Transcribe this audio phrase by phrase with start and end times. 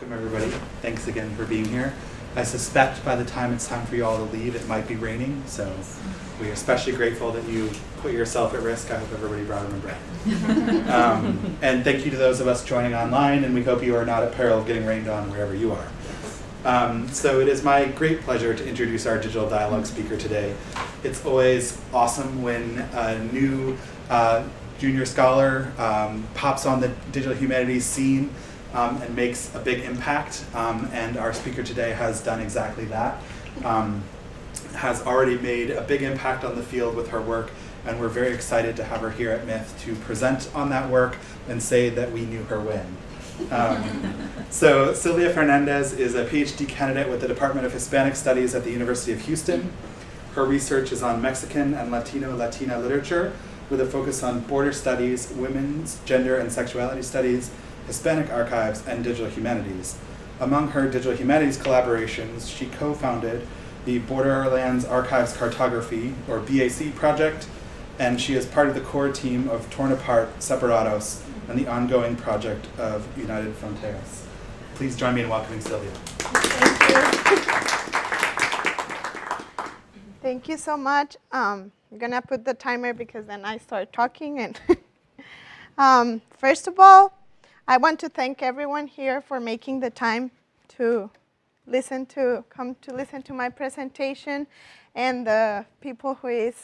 [0.00, 0.50] welcome everybody.
[0.80, 1.92] Thanks again for being here.
[2.34, 4.96] I suspect by the time it's time for you all to leave, it might be
[4.96, 5.70] raining, so
[6.40, 7.68] we are especially grateful that you
[7.98, 8.90] put yourself at risk.
[8.90, 10.90] I hope everybody brought an umbrella.
[10.90, 14.06] um, and thank you to those of us joining online, and we hope you are
[14.06, 15.86] not at peril of getting rained on wherever you are.
[16.64, 20.56] Um, so it is my great pleasure to introduce our digital dialogue speaker today.
[21.04, 23.76] It's always awesome when a new
[24.08, 24.44] uh,
[24.78, 28.30] junior scholar um, pops on the digital humanities scene
[28.74, 30.44] um, and makes a big impact.
[30.54, 33.20] Um, and our speaker today has done exactly that.
[33.64, 34.02] Um,
[34.74, 37.50] has already made a big impact on the field with her work,
[37.86, 41.16] and we're very excited to have her here at MITH to present on that work
[41.48, 42.96] and say that we knew her when.
[43.50, 44.14] Um,
[44.50, 48.70] so Silvia Fernandez is a PhD candidate with the Department of Hispanic Studies at the
[48.70, 49.72] University of Houston.
[50.34, 53.32] Her research is on Mexican and Latino Latina literature
[53.68, 57.50] with a focus on border studies, women's, gender, and sexuality studies,
[57.90, 59.98] Hispanic archives, and digital humanities.
[60.38, 63.44] Among her digital humanities collaborations, she co founded
[63.84, 67.48] the Borderlands Archives Cartography, or BAC, project,
[67.98, 72.14] and she is part of the core team of Torn Apart Separados and the ongoing
[72.14, 74.22] project of United Fronteras.
[74.76, 75.90] Please join me in welcoming Silvia.
[75.90, 77.70] Thank you.
[80.22, 81.16] Thank you so much.
[81.32, 84.38] Um, I'm gonna put the timer because then I start talking.
[84.38, 84.60] And
[85.78, 87.19] um, first of all,
[87.70, 90.32] I want to thank everyone here for making the time
[90.70, 91.08] to
[91.68, 94.48] listen to come to listen to my presentation,
[94.96, 96.56] and the people who is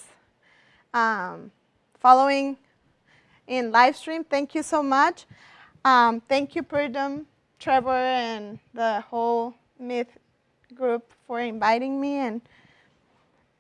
[0.93, 1.53] um,
[2.01, 2.57] following
[3.47, 4.25] in live stream.
[4.25, 5.27] Thank you so much.
[5.85, 7.27] Um, thank you, Purdom,
[7.61, 10.11] Trevor, and the whole MITH
[10.75, 12.41] group for inviting me and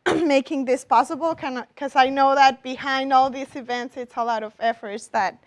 [0.27, 4.53] making this possible because I know that behind all these events, it's a lot of
[4.58, 5.38] efforts that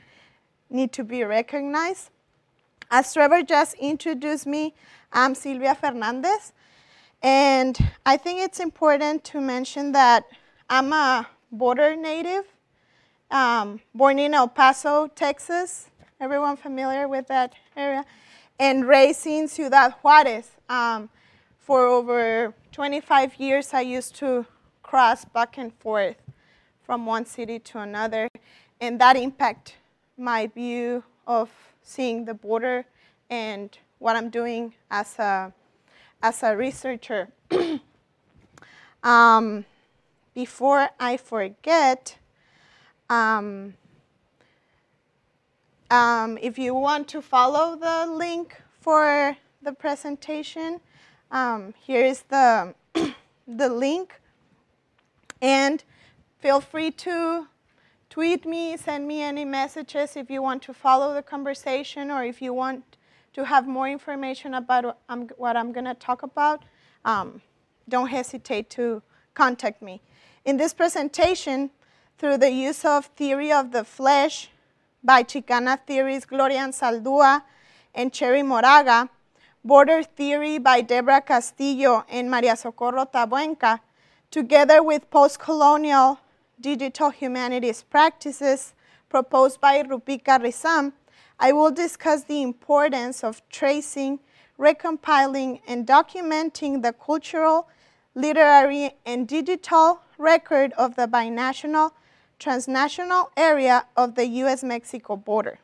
[0.70, 2.10] need to be recognized.
[2.92, 4.74] As Trevor just introduced me,
[5.12, 6.54] I'm Silvia Fernandez.
[7.22, 10.26] And I think it's important to mention that
[10.70, 12.46] I'm a border native,
[13.30, 15.90] um, born in El Paso, Texas.
[16.20, 18.06] Everyone familiar with that area?
[18.60, 20.52] And raised in Ciudad Juarez.
[20.68, 21.10] Um,
[21.58, 24.46] for over 25 years, I used to
[24.82, 26.16] cross back and forth
[26.84, 28.28] from one city to another,
[28.82, 29.76] and that impact
[30.20, 31.50] my view of
[31.82, 32.86] seeing the border
[33.30, 35.54] and what I'm doing as a
[36.22, 37.30] as a researcher.
[39.04, 39.66] um,
[40.34, 42.18] before I forget,
[43.10, 43.74] um,
[45.90, 50.82] um, if you want to follow the link for the presentation,
[51.32, 52.74] um, here is the,
[53.48, 54.22] the link.
[55.42, 55.84] And
[56.40, 57.48] feel free to
[58.10, 62.42] tweet me, send me any messages if you want to follow the conversation or if
[62.42, 62.98] you want
[63.34, 64.98] to have more information about
[65.38, 66.64] what I'm, going to talk about.
[67.06, 67.42] Um,
[67.88, 69.02] don't hesitate to
[69.34, 70.02] contact me.
[70.46, 71.70] In this presentation,
[72.18, 74.50] through the use of theory of the flesh
[75.04, 77.44] by Chicana theorists Gloria Anzaldúa
[77.96, 79.10] and Cherríe Moraga,
[79.64, 83.80] Border Theory by Deborah Castillo and Maria Socorro Tabuenca,
[84.32, 86.20] together with post-colonial
[86.60, 88.74] digital humanities practices
[89.10, 90.94] proposed by Roopika Risam,
[91.40, 94.20] I will discuss the importance of tracing,
[94.60, 97.68] recompiling, and documenting the cultural,
[98.14, 101.92] literary, and digital record of the binational,
[102.40, 105.60] transnational area of the U.S.-Mexico border.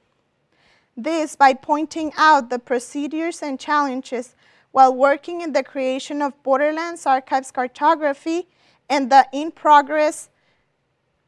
[0.95, 4.35] This by pointing out the procedures and challenges
[4.72, 8.47] while working in the creation of Borderlands Archives Cartography
[8.89, 10.29] and the in-progress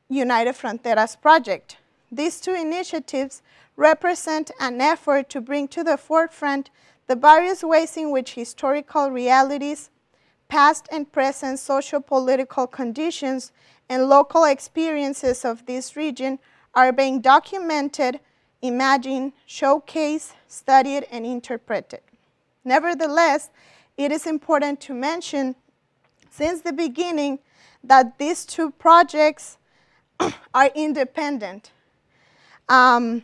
[0.09, 1.77] United Fronteras project.
[2.11, 3.41] These two initiatives
[3.75, 6.69] represent an effort to bring to the forefront
[7.07, 9.89] the various ways in which historical realities,
[10.47, 13.51] past and present socio-political conditions,
[13.89, 16.39] and local experiences of this region
[16.73, 18.19] are being documented
[18.61, 22.01] imagined, showcased, studied, and interpreted.
[22.63, 23.49] Nevertheless,
[23.97, 25.55] it is important to mention
[26.29, 27.39] since the beginning
[27.83, 29.57] that these two projects
[30.53, 31.71] are independent
[32.69, 33.23] um,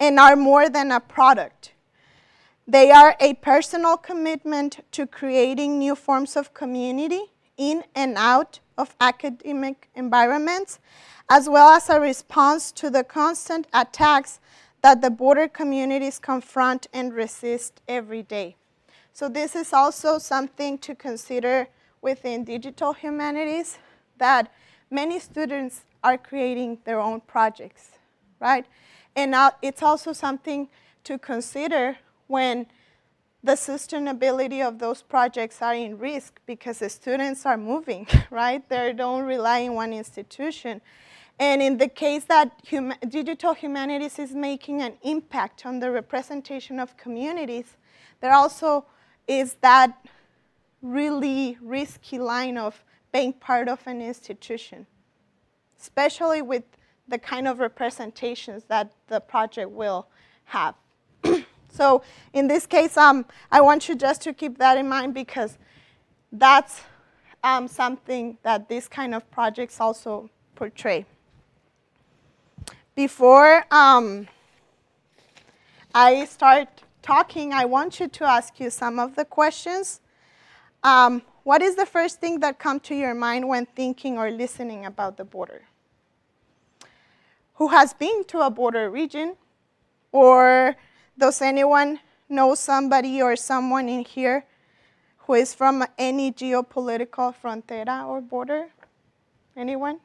[0.00, 1.72] and are more than a product.
[2.66, 7.22] They are a personal commitment to creating new forms of community
[7.56, 10.78] in and out of academic environments,
[11.30, 14.40] as well as a response to the constant attacks
[14.82, 18.56] that the border communities confront and resist every day.
[19.12, 21.68] So this is also something to consider
[22.02, 23.78] within digital humanities,
[24.18, 24.52] that
[24.90, 27.90] many students are creating their own projects,
[28.40, 28.64] right?
[29.16, 30.68] And now it's also something
[31.02, 31.96] to consider
[32.28, 32.66] when
[33.42, 38.68] the sustainability of those projects are in risk because the students are moving, right?
[38.68, 40.80] They don't rely on one institution.
[41.40, 46.78] And in the case that hum digital humanities is making an impact on the representation
[46.78, 47.76] of communities,
[48.20, 48.86] there also
[49.26, 49.90] is that
[50.82, 54.86] really risky line of being part of an institution,
[55.80, 56.64] especially with
[57.08, 60.06] the kind of representations that the project will
[60.44, 60.74] have.
[61.68, 62.02] so
[62.32, 65.58] in this case, um, I want you just to keep that in mind because
[66.32, 66.82] that's
[67.44, 71.06] um, something that these kind of projects also portray.
[72.94, 74.26] Before um,
[75.94, 76.68] I start
[77.02, 80.00] talking, I want you to ask you some of the questions.
[81.46, 85.16] What is the first thing that comes to your mind when thinking or listening about
[85.16, 85.62] the border?
[87.54, 89.36] Who has been to a border region?
[90.10, 90.74] Or
[91.16, 94.44] does anyone know somebody or someone in here
[95.18, 98.66] who is from any geopolitical frontera or border?
[99.56, 100.00] Anyone?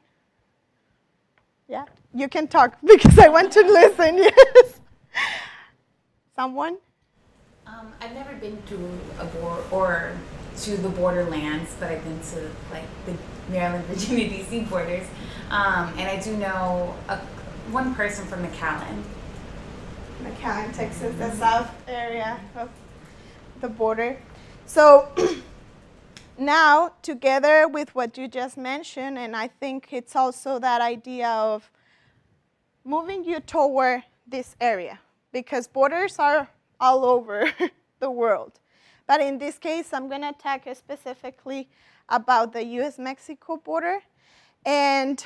[1.66, 4.80] Yeah, you can talk because I want to listen, yes.
[6.36, 6.78] Someone?
[7.66, 8.74] Um, I've never been to
[9.20, 10.12] a border or
[10.62, 13.16] to the borderlands, but I've been to like the
[13.50, 14.60] Maryland, Virginia, D.C.
[14.62, 15.06] borders,
[15.50, 17.18] um, and I do know a,
[17.70, 19.02] one person from McAllen.
[20.22, 22.68] McAllen, Texas, the south area of
[23.60, 24.18] the border.
[24.66, 25.08] So
[26.38, 31.70] now, together with what you just mentioned, and I think it's also that idea of
[32.84, 34.98] moving you toward this area
[35.32, 36.48] because borders are
[36.82, 37.50] all over
[38.00, 38.58] the world.
[39.06, 41.68] But in this case, I'm going to talk specifically
[42.08, 44.00] about the US Mexico border.
[44.66, 45.24] And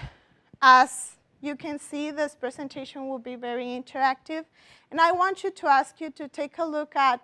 [0.60, 4.44] as you can see, this presentation will be very interactive.
[4.90, 7.20] And I want you to ask you to take a look at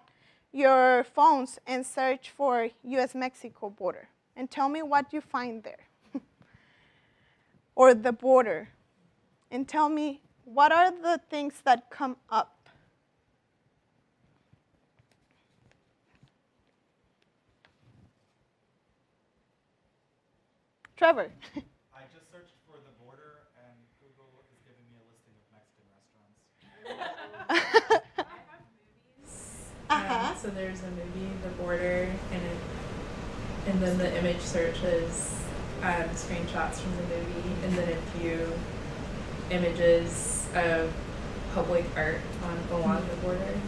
[0.52, 5.84] your phones and search for US Mexico border and tell me what you find there.
[7.74, 8.70] or the border.
[9.50, 12.61] And tell me what are the things that come up.
[21.02, 21.32] Trevor.
[21.56, 25.90] I just searched for the border, and Google is giving me a listing of Mexican
[27.58, 27.98] restaurants.
[29.90, 30.30] Uh-huh.
[30.30, 32.56] Um, so there's a movie, The Border, and it,
[33.66, 35.34] and then the image search is
[35.82, 38.52] um, screenshots from the movie, and then a few
[39.50, 40.94] images of
[41.52, 43.60] public art on along the border.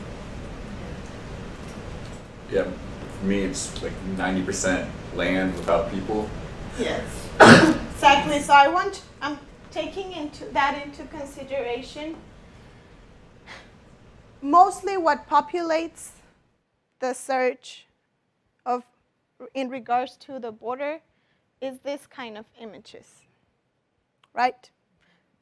[2.51, 2.71] Yeah,
[3.19, 6.31] for me, it's like 90% land without people.
[6.79, 7.29] Yes.
[7.94, 8.41] exactly.
[8.41, 9.38] So I want I'm
[9.71, 12.17] taking into that into consideration.
[14.43, 16.11] Mostly what populates
[16.99, 17.87] the search
[18.67, 18.82] of
[19.55, 21.00] in regards to the border
[21.61, 23.23] is this kind of images.
[24.32, 24.70] Right?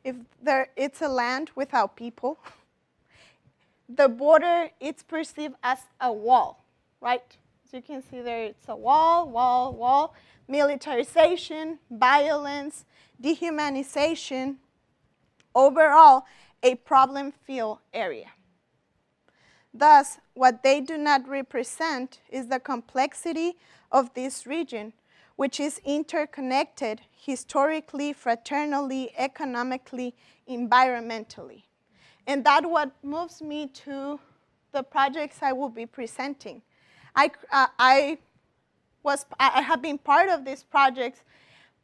[0.05, 2.39] If there it's a land without people,
[3.89, 6.63] the border it's perceived as a wall,
[7.01, 7.37] right?
[7.73, 10.15] You can see there, it's a wall, wall, wall
[10.47, 12.85] militarization, violence,
[13.23, 14.57] dehumanization,
[15.55, 16.25] overall,
[16.63, 18.27] a problem filled area.
[19.73, 23.55] Thus, what they do not represent is the complexity
[23.91, 24.93] of this region,
[25.37, 30.15] which is interconnected historically, fraternally, economically,
[30.47, 31.63] environmentally.
[32.27, 34.21] And that what moves me to
[34.73, 36.61] the projects I will be presenting.
[37.15, 38.19] I, uh, I
[39.03, 41.21] was I have been part of these projects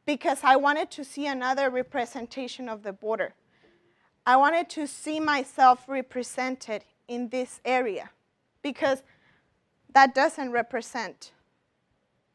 [0.06, 3.34] because I wanted to see another representation of the border.
[4.24, 8.10] I wanted to see myself represented in this area
[8.62, 9.02] because
[9.94, 11.32] that doesn't represent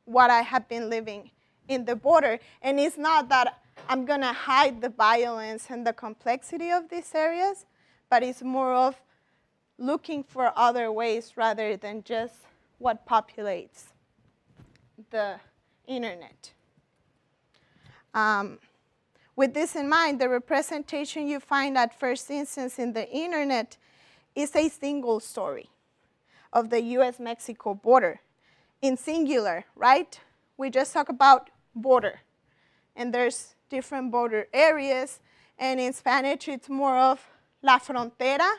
[0.06, 1.32] what I have been living
[1.68, 2.40] in the border.
[2.62, 7.14] And it's not that I'm going to hide the violence and the complexity of these
[7.14, 7.66] areas,
[8.10, 8.96] but it's more of
[9.78, 12.36] looking for other ways rather than just
[12.84, 13.94] what populates
[15.10, 15.40] the
[15.88, 16.52] internet.
[18.14, 18.60] Um,
[19.38, 23.78] with this in mind, the representation you find at first instance in the internet
[24.36, 25.70] is a single story
[26.52, 28.20] of the US Mexico border
[28.82, 30.20] in singular, right?
[30.58, 32.20] We just talk about border,
[32.98, 35.22] and there's different border areas,
[35.58, 37.26] and in Spanish it's more of
[37.62, 38.52] la frontera,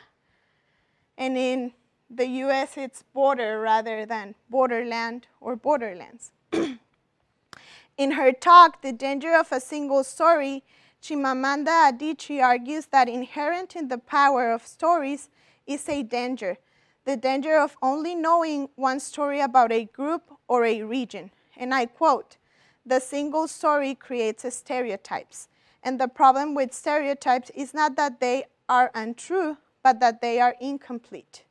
[1.15, 1.73] and in
[2.09, 6.31] the US it's border rather than borderland or borderlands.
[7.97, 10.63] In her talk, The Danger of a Single Story,
[11.01, 15.29] Chimamanda Adichie argues that inherent in the power of stories
[15.65, 16.57] is a danger
[17.05, 21.31] the danger of only knowing one story about a group or a region.
[21.55, 22.37] And I quote,
[22.85, 25.47] the single story creates stereotypes.
[25.83, 30.55] And the problem with stereotypes is not that they are untrue, but that they are
[30.59, 31.43] incomplete.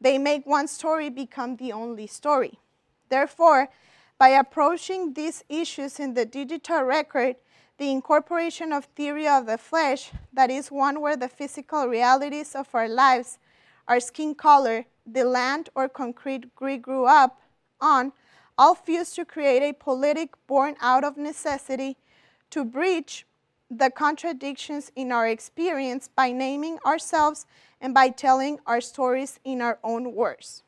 [0.00, 2.58] They make one story become the only story.
[3.08, 3.68] Therefore,
[4.18, 7.36] by approaching these issues in the digital record,
[7.78, 12.68] the incorporation of theory of the flesh, that is one where the physical realities of
[12.74, 13.38] our lives,
[13.88, 17.40] our skin color, the land or concrete we grew up
[17.80, 18.12] on,
[18.58, 21.96] all fused to create a politic born out of necessity
[22.50, 23.24] to breach
[23.70, 27.46] the contradictions in our experience by naming ourselves
[27.80, 30.64] and by telling our stories in our own words.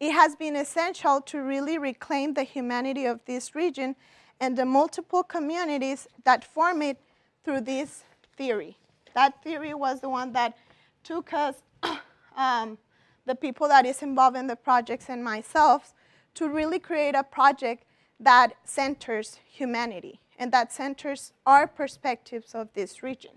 [0.00, 3.94] It has been essential to really reclaim the humanity of this region
[4.40, 7.00] and the multiple communities that form it
[7.44, 8.02] through this
[8.36, 8.76] theory.
[9.14, 10.56] That theory was the one that
[11.04, 11.56] took us,
[12.36, 12.78] um,
[13.24, 15.94] the people that is involved in the projects and myself,
[16.34, 17.84] to really create a project
[18.20, 23.32] that centers humanity and that centers our perspectives of this region.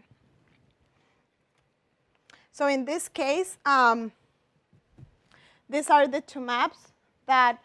[2.51, 4.11] So in this case, um,
[5.67, 6.93] these are the two maps
[7.25, 7.59] that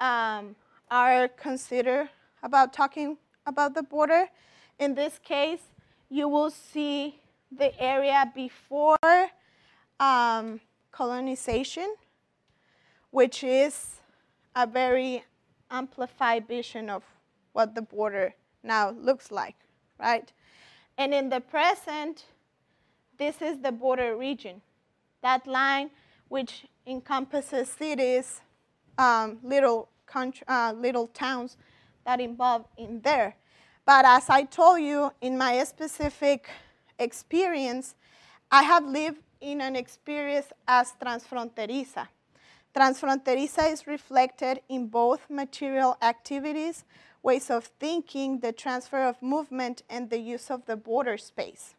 [0.00, 0.54] um,
[0.90, 2.08] are considered
[2.42, 3.16] about talking
[3.46, 4.28] about the border.
[4.78, 5.62] In this case,
[6.08, 7.20] you will see
[7.50, 9.30] the area before
[9.98, 10.60] um,
[10.92, 11.94] colonization,
[13.10, 13.96] which is
[14.54, 15.24] a very
[15.70, 17.02] amplified vision of
[17.52, 18.34] what the border
[18.68, 19.56] now looks like,
[19.98, 20.32] right?
[20.96, 22.26] And in the present,
[23.18, 24.60] this is the border region.
[25.22, 25.90] That line,
[26.28, 28.40] which encompasses cities,
[28.96, 29.88] um, little,
[30.46, 31.56] uh, little towns
[32.04, 33.34] that involve in there.
[33.84, 36.48] But as I told you, in my specific
[36.98, 37.94] experience,
[38.50, 42.06] I have lived in an experience as transfronteriza.
[42.74, 46.84] Transfronteriza is reflected in both material activities,
[47.22, 51.74] ways of thinking, the transfer of movement, and the use of the border space.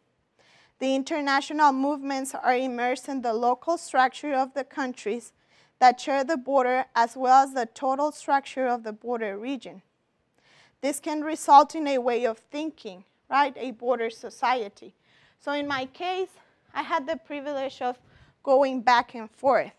[0.78, 5.32] The international movements are immersed in the local structure of the countries
[5.78, 9.82] that share the border as well as the total structure of the border region.
[10.80, 13.54] This can result in a way of thinking, right?
[13.56, 14.94] A border society.
[15.38, 16.28] So in my case,
[16.74, 17.98] I had the privilege of
[18.42, 19.72] going back and forth.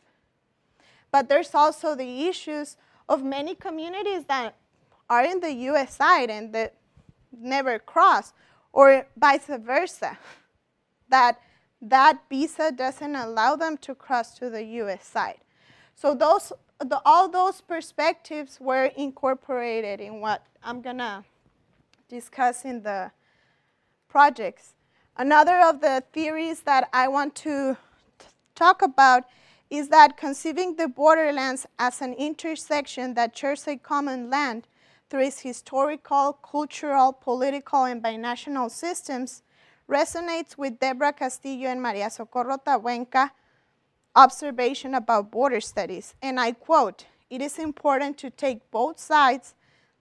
[1.12, 2.78] But there's also the issues
[3.10, 4.56] of many communities that
[5.12, 6.74] are in the US side and that
[7.38, 8.32] never cross,
[8.72, 10.18] or vice versa,
[11.10, 11.38] that
[11.82, 15.42] that visa doesn't allow them to cross to the US side.
[15.96, 21.26] So those, the, all those perspectives were incorporated in what I'm gonna
[22.08, 23.12] discuss in the
[24.08, 24.76] projects.
[25.18, 27.76] Another of the theories that I want to
[28.56, 29.26] talk about
[29.70, 34.68] is that conceiving the borderlands as an intersection that shares a common land
[35.12, 39.44] through its historical, cultural, political, and binational systems
[39.90, 43.30] resonates with Debra Castillo and Maria Socorro Tabuenca
[44.16, 46.16] observation about border studies.
[46.22, 49.54] And I quote, it is important to take both sides,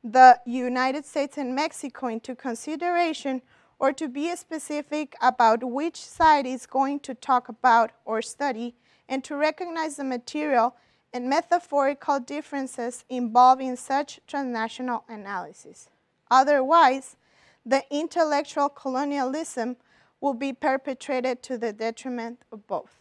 [0.05, 3.43] the United States and Mexico, into consideration
[3.81, 8.77] or to be specific about which side is going to talk about or study
[9.09, 10.77] and to recognize the material
[11.13, 15.89] and metaphorical differences involved in such transnational analysis.
[16.31, 17.17] Otherwise,
[17.67, 19.77] the intellectual colonialism
[20.21, 22.97] will be perpetrated to the detriment of both.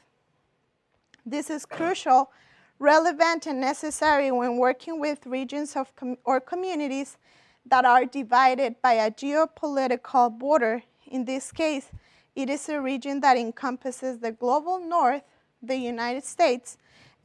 [1.25, 2.31] This is crucial,
[2.79, 7.17] relevant, and necessary when working with regions of com or communities
[7.65, 10.83] that are divided by a geopolitical border.
[11.05, 11.91] In this case,
[12.35, 15.23] it is a region that encompasses the global north
[15.61, 16.77] the United States,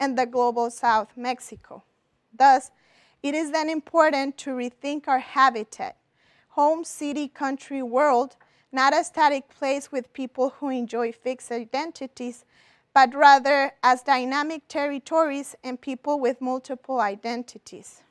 [0.04, 1.82] and the global south, Mexico.
[2.36, 2.70] Thus,
[3.22, 5.96] it is then important to rethink our habitat,
[6.50, 8.36] home, city, country, world,
[8.70, 12.44] not a static place with people who enjoy fixed identities,
[12.92, 18.02] but rather as dynamic territories and people with multiple identities.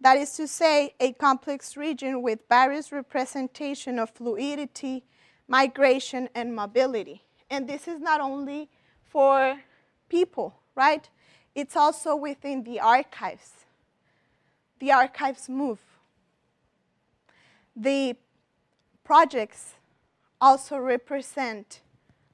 [0.00, 5.02] That is to say, a complex region with various representation of fluidity,
[5.48, 7.24] migration, and mobility.
[7.50, 8.68] And this is not only
[9.06, 9.58] for
[10.08, 11.10] people, right?
[11.54, 13.50] It's also within the archives.
[14.78, 15.80] The archives move.
[17.76, 18.16] The
[19.04, 19.74] projects
[20.40, 21.80] also represent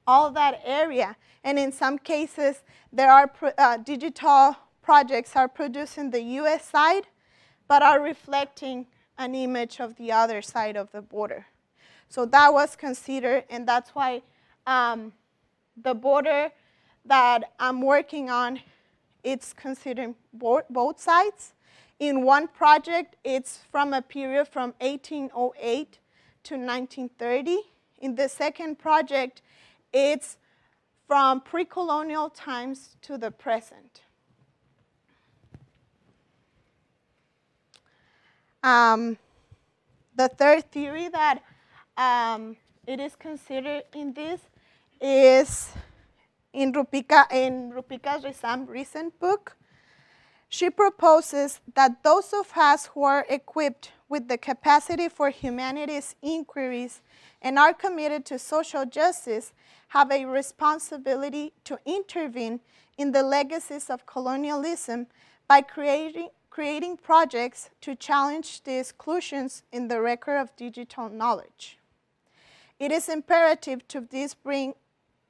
[0.05, 1.17] all that area.
[1.43, 2.61] And in some cases,
[2.93, 7.07] there are uh, digital projects are produced in the US side,
[7.67, 8.85] but are reflecting
[9.17, 11.47] an image of the other side of the border.
[12.09, 14.21] So that was considered, and that's why
[14.67, 15.13] um,
[15.75, 16.51] the border
[17.05, 18.59] that I'm working on,
[19.23, 21.53] it's considering bo- both sides.
[21.99, 25.99] In one project, it's from a period from 1808
[26.43, 27.57] to 1930.
[27.99, 29.41] In the second project,
[29.93, 30.37] it's
[31.07, 34.01] from pre colonial times to the present.
[38.63, 39.17] Um,
[40.15, 41.43] the third theory that
[41.97, 42.57] um,
[42.87, 44.41] it is considered in this
[44.99, 45.69] is
[46.55, 49.57] in Roopika in Roopika Risam's recent book.
[50.47, 57.01] She proposes that those of us who are equipped with the capacity for humanities inquiries
[57.41, 59.51] and are committed to social justice
[59.89, 62.61] have a responsibility to intervene
[62.97, 65.07] in the legacies of colonialism
[65.47, 71.77] by creating, creating projects to challenge the exclusions in the record of digital knowledge.
[72.79, 74.73] It is imperative to, this bring,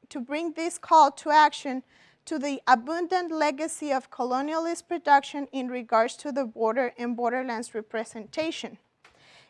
[0.09, 1.83] to bring this call to action
[2.25, 8.77] to the abundant legacy of colonialist production in regards to the border and borderlands representation.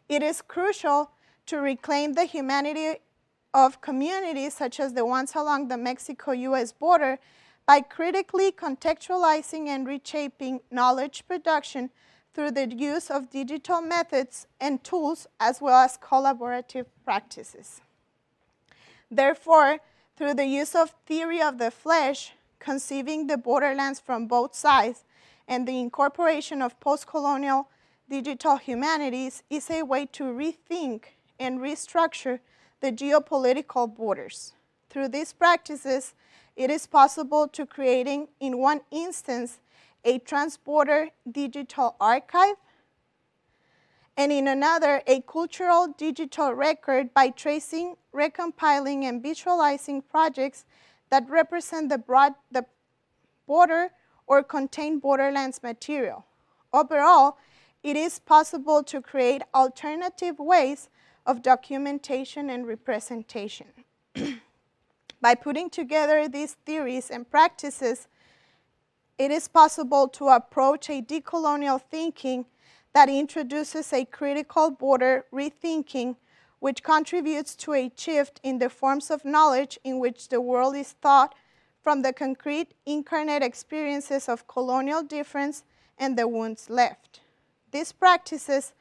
[0.09, 1.11] It is crucial
[1.45, 2.97] to reclaim the humanity
[3.53, 7.17] of communities such as the ones along the Mexico US border
[7.65, 11.89] by critically contextualizing and reshaping knowledge production
[12.33, 17.81] through the use of digital methods and tools as well as collaborative practices.
[19.09, 19.79] Therefore,
[20.15, 25.03] through the use of theory of the flesh, conceiving the borderlands from both sides,
[25.47, 27.69] and the incorporation of post colonial
[28.09, 31.05] digital humanities is a way to rethink
[31.39, 32.39] and restructure
[32.81, 34.53] the geopolitical borders.
[34.89, 36.13] Through these practices,
[36.55, 39.59] it is possible to creating, in one instance,
[40.05, 42.55] a transborder digital archive,
[44.17, 50.65] and in another, a cultural digital record by tracing, recompiling, and visualizing projects
[51.09, 52.65] that represent the, broad, the
[53.45, 53.91] border
[54.25, 56.25] or contain borderlands material.
[56.71, 57.37] Overall,
[57.83, 60.89] it is possible to create alternative ways
[61.25, 63.67] of documentation and representation.
[65.21, 68.07] By putting together these theories and practices,
[69.17, 72.45] it is possible to approach a decolonial thinking
[72.95, 76.15] that introduces a critical border rethinking,
[76.59, 80.93] which contributes to a shift in the forms of knowledge in which the world is
[81.01, 81.35] thought
[81.83, 85.65] from the concrete incarnate experiences of colonial difference
[85.97, 87.19] and the wounds left.
[87.71, 88.71] These practices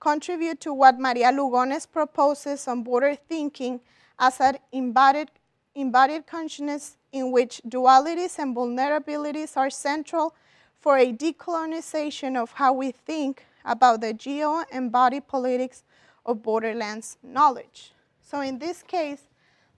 [0.00, 3.80] contribute to what Maria Lugones proposes on border thinking
[4.18, 5.30] as an embodied,
[5.74, 10.34] embodied consciousness in which dualities and vulnerabilities are central
[10.80, 15.84] for a decolonization of how we think about the geo and body politics
[16.24, 17.92] of borderlands knowledge.
[18.20, 19.22] So in this case,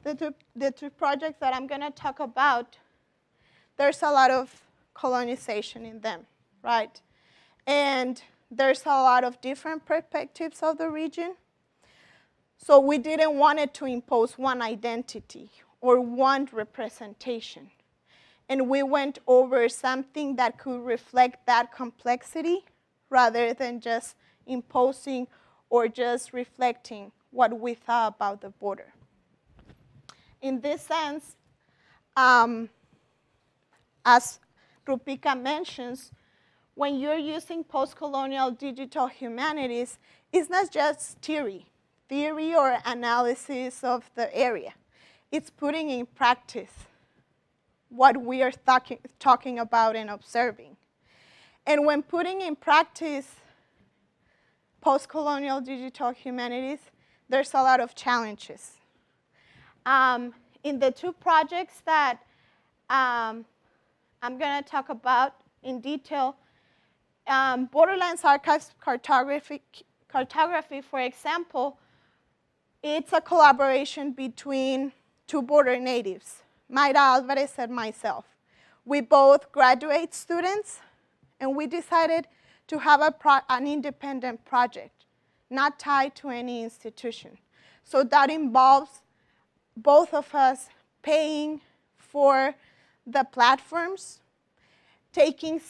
[0.03, 2.79] the two, the two projects that I'm going to talk about,
[3.77, 4.63] there's a lot of
[4.95, 6.21] colonization in them,
[6.63, 7.01] right?
[7.67, 11.35] And there's a lot of different perspectives of the region.
[12.57, 15.51] So we didn't want it to impose one identity
[15.81, 17.71] or one representation.
[18.49, 22.65] And we went over something that could reflect that complexity
[23.11, 24.15] rather than just
[24.47, 25.27] imposing
[25.69, 28.93] or just reflecting what we thought about the border.
[30.41, 31.37] In this sense,
[32.17, 32.71] um,
[34.05, 34.41] as
[34.87, 36.11] Roopika mentions,
[36.75, 39.99] when you're using post-colonial digital humanities,
[40.33, 41.67] it's not just theory,
[42.09, 44.73] theory or analysis of the area.
[45.31, 46.73] It's putting in practice
[47.91, 50.77] what we are talking, talking about and observing.
[51.71, 53.29] And when putting in practice
[54.81, 56.81] post-colonial digital humanities,
[57.29, 58.73] there's a lot of challenges.
[59.87, 62.19] Um, in the two projects that
[62.99, 63.45] um,
[64.21, 66.35] I'm going to talk about in detail,
[67.29, 69.63] um, Borderlands Archives cartography,
[70.09, 71.79] cartography, for example,
[72.83, 74.91] it's a collaboration between
[75.29, 78.25] two border natives, Mayra Alvarez and myself.
[78.85, 80.81] We both graduate students,
[81.41, 82.27] and we decided
[82.69, 83.01] to have
[83.49, 85.05] an independent project,
[85.49, 87.39] not tied to any institution.
[87.83, 89.03] So that involves
[89.77, 90.69] both of us
[91.03, 91.61] paying
[91.97, 92.55] for
[93.07, 94.21] the platforms
[95.13, 95.61] taking,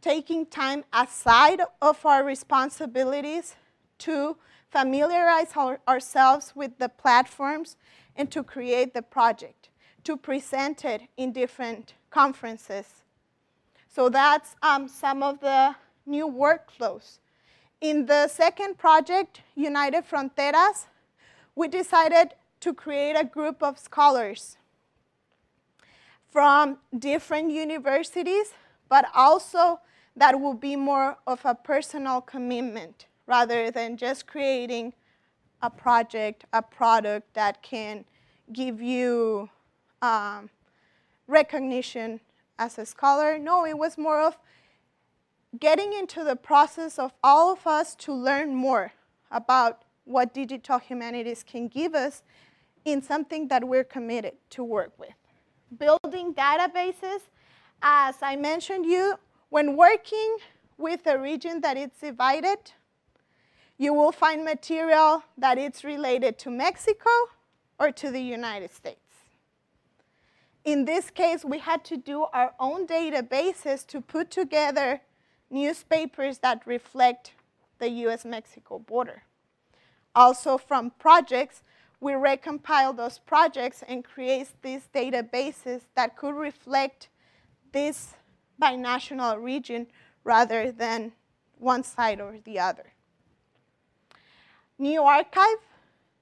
[0.00, 3.56] taking time aside of our responsibilities
[3.98, 4.36] to
[4.70, 7.76] familiarize our, ourselves with the platforms
[8.14, 9.68] and to create the project,
[10.04, 12.86] to present it in different conferences.
[13.88, 15.74] So that's um, some of the
[16.06, 17.18] new workflows.
[17.80, 20.86] In the second project, United Fronteras,
[21.54, 24.56] we decided to create a group of scholars
[26.28, 28.52] from different universities,
[28.88, 29.80] but also
[30.16, 34.92] that will be more of a personal commitment rather than just creating
[35.62, 38.04] a project, a product that can
[38.52, 39.48] give you
[40.02, 40.50] um,
[41.26, 42.20] recognition
[42.58, 43.38] as a scholar.
[43.38, 44.38] No, it was more of
[45.58, 48.92] getting into the process of all of us to learn more
[49.30, 52.22] about what digital humanities can give us
[52.84, 55.14] in something that we're committed to work with.
[55.78, 57.20] Building databases,
[57.82, 59.18] as I mentioned you,
[59.50, 60.38] when working
[60.76, 62.72] with a region that is divided,
[63.76, 67.10] you will find material that is related to Mexico
[67.78, 69.07] or to the United States.
[70.68, 75.00] In this case, we had to do our own databases to put together
[75.48, 77.32] newspapers that reflect
[77.78, 79.22] the US-Mexico border.
[80.14, 81.62] Also from projects,
[82.00, 87.08] we recompile those projects and create these databases that could reflect
[87.72, 88.12] this
[88.60, 89.86] binational region
[90.22, 91.12] rather than
[91.56, 92.92] one side or the other.
[94.78, 95.62] New archive,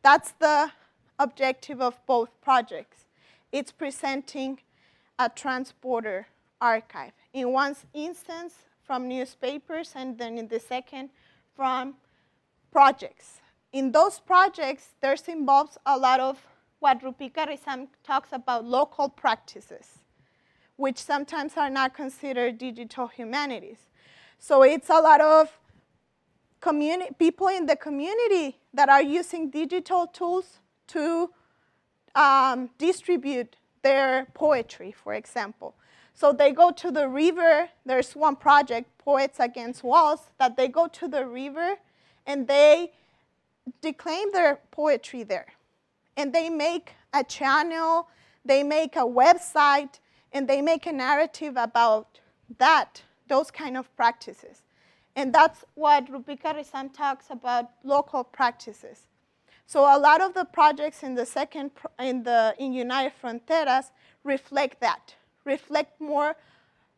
[0.02, 0.70] that's the
[1.18, 3.05] objective of both projects.
[3.52, 4.60] It's presenting
[5.18, 6.26] a transborder
[6.60, 7.12] archive.
[7.32, 11.10] In one instance, from newspapers, and then in the second,
[11.54, 11.94] from
[12.70, 13.40] projects.
[13.72, 16.38] In those projects, there's involves a lot of
[16.78, 19.98] what Roopika Risam talks about local practices,
[20.76, 23.78] which sometimes are not considered digital humanities.
[24.38, 25.58] So it's a lot of
[27.18, 31.30] people in the community that are using digital tools to
[32.16, 35.74] um, distribute their poetry, for example.
[36.14, 37.68] So they go to the river.
[37.84, 41.76] There's one project, Poets Against Walls, that they go to the river
[42.26, 42.92] and they
[43.82, 45.46] declaim their poetry there.
[46.16, 48.08] And they make a channel,
[48.44, 50.00] they make a website,
[50.32, 52.18] and they make a narrative about
[52.58, 54.62] that, those kind of practices.
[55.14, 59.02] And that's what Roopika Risam talks about local practices.
[59.66, 63.90] So a lot of the projects in the second in the in United Fronteras
[64.22, 66.36] reflect that, reflect more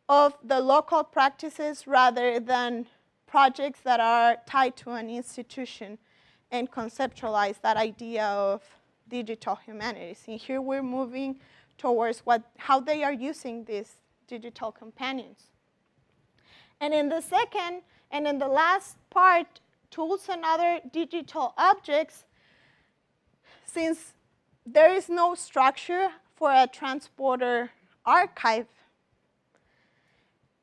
[0.07, 2.85] of the local practices rather than
[3.25, 5.97] projects that are tied to an institution
[6.51, 8.61] and conceptualize that idea of
[9.07, 10.23] digital humanities.
[10.27, 11.39] And here we're moving
[11.77, 13.95] towards what, how they are using these
[14.27, 15.45] digital companions.
[16.81, 19.59] And in the second, and in the last part,
[19.91, 22.25] tools and other digital objects,
[23.69, 24.13] since
[24.65, 27.69] there is no structure for a transborder
[28.05, 28.67] archive,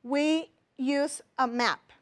[0.02, 1.92] we use a map,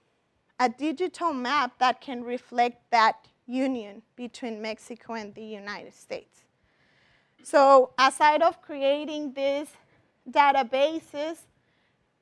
[0.59, 6.45] a digital map that can reflect that union between Mexico and the United States.
[7.43, 9.69] So aside of creating these
[10.31, 11.39] databases,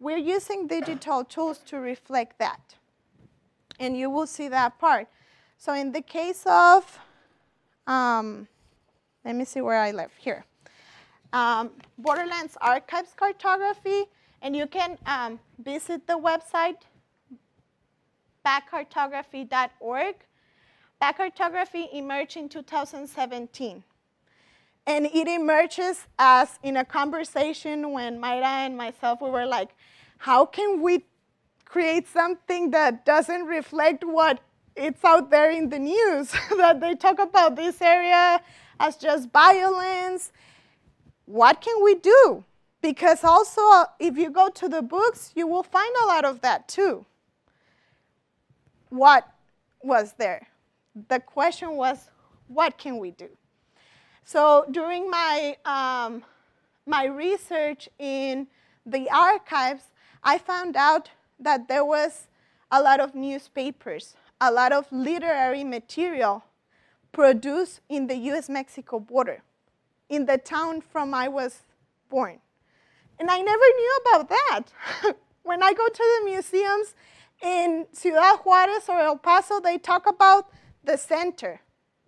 [0.00, 2.74] we're using digital tools to reflect that.
[3.78, 5.06] And you will see that part.
[5.58, 6.98] So in the case of,
[7.86, 8.48] um,
[9.24, 10.44] let me see where I left here.
[11.32, 14.04] Um, Borderlands Archives Cartography,
[14.42, 16.76] and you can um, visit the website
[18.44, 20.14] backcartography.org.
[21.00, 23.84] Backcartography emerged in 2017.
[24.86, 29.70] And it emerges as in a conversation when Mayra and myself, we were like,
[30.18, 31.04] how can we
[31.64, 34.40] create something that doesn't reflect what
[34.74, 38.40] it's out there in the news, that they talk about this area
[38.78, 40.32] as just violence.
[41.26, 42.44] What can we do?
[42.80, 43.62] Because also,
[44.00, 47.06] if you go to the books, you will find a lot of that too.
[48.88, 49.26] What
[49.80, 50.48] was there?
[51.08, 52.10] The question was,
[52.48, 53.28] what can we do?
[54.24, 56.24] So during my, um,
[56.86, 58.48] my research in
[58.84, 59.84] the archives,
[60.22, 62.26] I found out that there was
[62.70, 66.44] a lot of newspapers, a lot of literary material
[67.12, 69.42] produced in the US-Mexico border,
[70.08, 71.62] in the town from I was
[72.08, 72.40] born.
[73.18, 74.62] And I never knew about that.
[75.42, 76.94] when I go to the museums
[77.42, 80.50] in Ciudad Juarez or El Paso, they talk about
[80.84, 81.60] the center,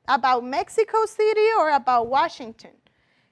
[0.08, 2.70] about Mexico City or about Washington.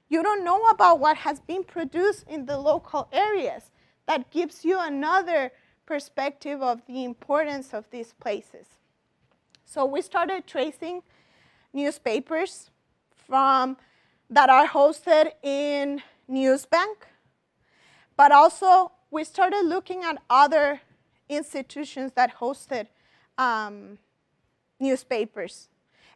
[0.09, 3.71] You don't know about what has been produced in the local areas.
[4.05, 5.51] That gives you another
[5.85, 8.67] perspective of the importance of these places.
[9.65, 11.01] So we started tracing
[11.73, 12.69] newspapers
[13.15, 13.77] from
[14.29, 16.95] that are hosted in Newsbank,
[18.15, 20.81] but also we started looking at other
[21.29, 22.87] institutions that hosted
[23.37, 23.97] um,
[24.79, 25.69] newspapers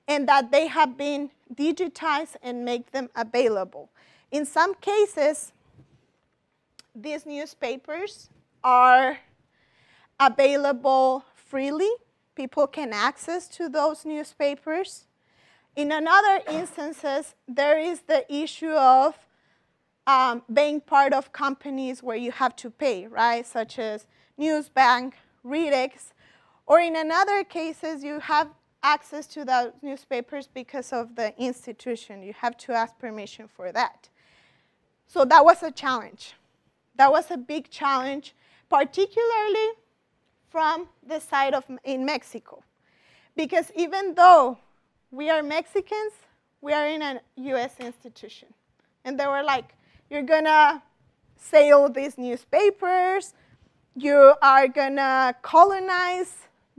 [0.08, 3.90] and that they have been digitized and make them available.
[4.32, 5.52] In some cases,
[6.96, 8.30] these newspapers
[8.64, 9.20] are
[10.20, 11.90] available freely.
[12.36, 15.07] People can access to those newspapers.
[15.78, 19.16] In another instances, there is the issue of
[20.08, 23.46] um, being part of companies where you have to pay, right?
[23.46, 24.08] Such as
[24.40, 25.14] Newsbank,
[25.46, 26.14] Readex,
[26.66, 28.50] or in another cases, you have
[28.82, 32.24] access to the newspapers because of the institution.
[32.24, 34.10] You have to ask permission for that.
[35.06, 36.34] So that was a challenge.
[36.96, 38.34] That was a big challenge,
[38.68, 39.70] particularly
[40.50, 42.64] from the side of in Mexico.
[43.36, 44.58] Because even though
[45.12, 46.14] we are Mexicans,
[46.62, 48.50] we are in a US institution.
[49.06, 49.76] And they were like,
[50.10, 50.84] you're gonna
[51.38, 53.34] sell these newspapers,
[53.96, 56.34] you are gonna colonize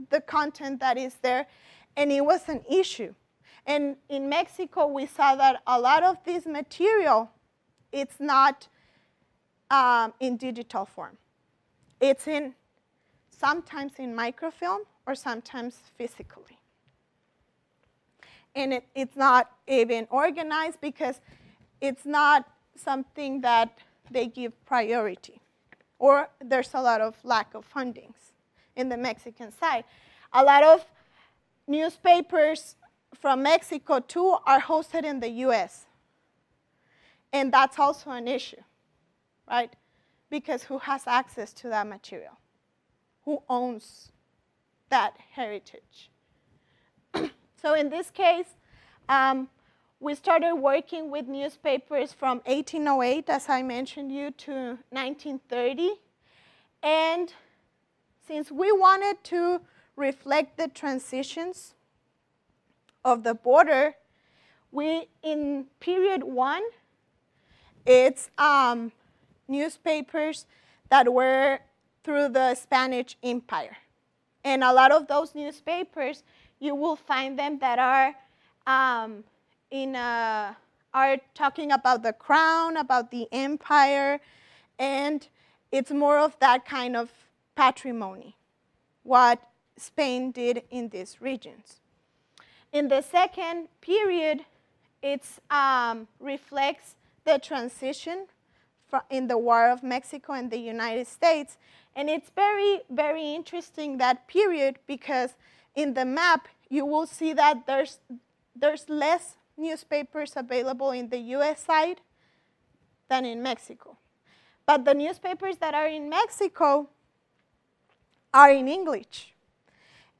[0.09, 1.47] the content that is there,
[1.97, 3.13] and it was an issue.
[3.65, 7.29] And in Mexico, we saw that a lot of this material,
[7.91, 8.67] it's not
[9.69, 11.17] um, in digital form.
[11.99, 12.55] It's in
[13.29, 16.57] sometimes in microfilm or sometimes physically.
[18.55, 21.21] And it, it's not even organized because
[21.81, 23.77] it's not something that
[24.11, 25.39] they give priority,
[25.99, 28.33] or there's a lot of lack of fundings
[28.75, 29.83] in the Mexican side.
[30.33, 30.85] A lot of
[31.67, 32.75] newspapers
[33.13, 35.85] from Mexico too are hosted in the US.
[37.31, 38.61] And that's also an issue,
[39.47, 39.75] right?
[40.29, 42.39] Because who has access to that material?
[43.25, 44.11] Who owns
[44.89, 46.09] that heritage?
[47.61, 48.55] So in this case,
[49.07, 49.49] um,
[49.99, 55.91] we started working with newspapers from 1808, as I mentioned you, to 1930.
[56.81, 57.33] And
[58.25, 59.61] since we wanted to
[59.97, 61.73] reflect the transitions
[63.03, 63.95] of the border,
[64.71, 66.63] we, in period one,
[67.85, 68.91] it's um,
[69.47, 70.45] newspapers
[70.89, 71.59] that were
[72.03, 73.77] through the Spanish Empire.
[74.43, 76.23] And a lot of those newspapers,
[76.59, 78.15] you will find them that are
[78.67, 79.23] um,
[79.71, 80.55] in a,
[80.93, 84.19] are talking about the crown, about the empire,
[84.77, 85.27] and
[85.71, 87.11] it's more of that kind of
[87.55, 88.35] patrimony,
[89.03, 89.41] what
[89.77, 91.79] Spain did in these regions.
[92.71, 94.45] In the second period,
[95.01, 96.95] it um, reflects
[97.25, 98.27] the transition
[99.09, 101.57] in the War of Mexico and the United States.
[101.95, 105.35] And it's very, very interesting that period because
[105.75, 107.99] in the map, you will see that there's,
[108.55, 112.01] there's less newspapers available in the US side
[113.09, 113.97] than in Mexico.
[114.65, 116.89] But the newspapers that are in Mexico
[118.33, 119.33] are in English.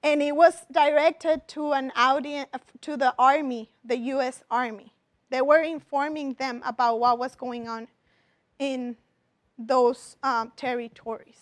[0.01, 2.49] And it was directed to an audience,
[2.81, 4.93] to the army, the US Army.
[5.29, 7.87] They were informing them about what was going on
[8.57, 8.95] in
[9.57, 11.41] those um, territories.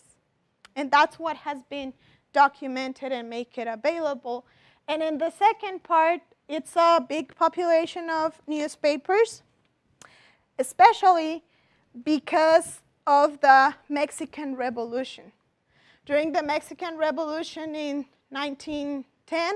[0.76, 1.94] And that's what has been
[2.38, 4.46] documented and make it available.
[4.88, 9.42] And in the second part, it's a big population of newspapers,
[10.60, 11.44] especially
[12.06, 15.32] because of the Mexican Revolution.
[16.06, 19.50] During the Mexican Revolution in 1910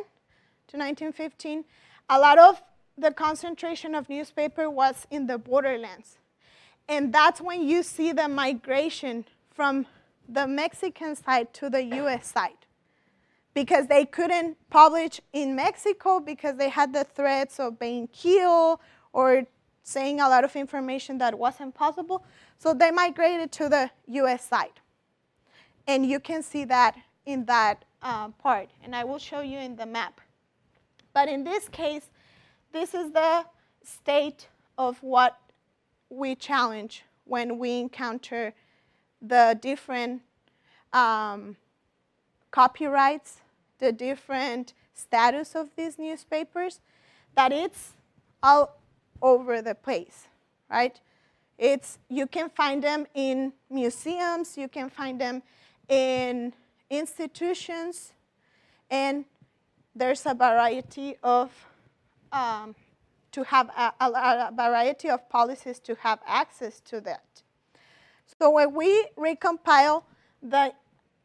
[0.69, 1.63] to 1915,
[2.09, 2.63] a lot of
[2.97, 6.17] the concentration of newspaper was in the borderlands.
[6.89, 9.85] And that's when you see the migration from
[10.27, 12.60] the Mexican side to the US side
[13.53, 18.79] because they couldn't publish in Mexico because they had the threats of being killed
[19.13, 19.45] or
[19.83, 22.23] saying a lot of information that wasn't possible.
[22.57, 24.79] So they migrated to the US side.
[25.87, 29.75] And you can see that in that uh, part, and I will show you in
[29.75, 30.21] the map.
[31.13, 32.09] But in this case,
[32.71, 33.45] this is the
[33.83, 35.37] state of what
[36.09, 38.53] we challenge when we encounter
[39.21, 40.21] the different
[40.93, 41.57] um,
[42.51, 43.37] copyrights,
[43.79, 46.79] the different status of these newspapers,
[47.35, 47.93] that it's
[48.43, 48.77] all
[49.21, 50.27] over the place,
[50.69, 50.99] right?
[51.57, 55.43] It's, you can find them in museums, you can find them
[55.87, 56.53] in
[56.89, 58.13] institutions,
[58.89, 59.25] and
[59.95, 61.51] there's a variety of,
[62.31, 62.75] um,
[63.31, 67.43] to have a, a, a variety of policies to have access to that.
[68.39, 70.03] So when we recompile
[70.41, 70.73] the,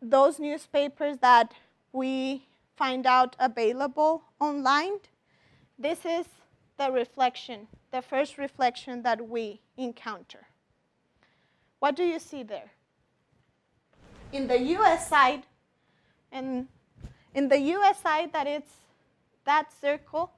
[0.00, 1.52] those newspapers that
[1.92, 4.98] we find out available online,
[5.78, 6.26] this is
[6.78, 10.46] the reflection, the first reflection that we encounter.
[11.78, 12.72] What do you see there?
[14.32, 15.44] In the US side,
[16.32, 16.68] and
[17.34, 18.72] in the US side that it's
[19.44, 20.32] that circle,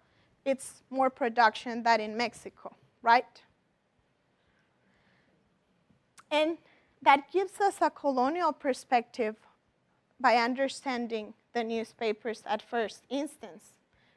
[0.45, 3.43] it's more production than in Mexico, right?
[6.31, 6.59] And
[7.03, 9.37] that gives us a colonial perspective
[10.21, 13.73] by understanding the newspapers at first instance.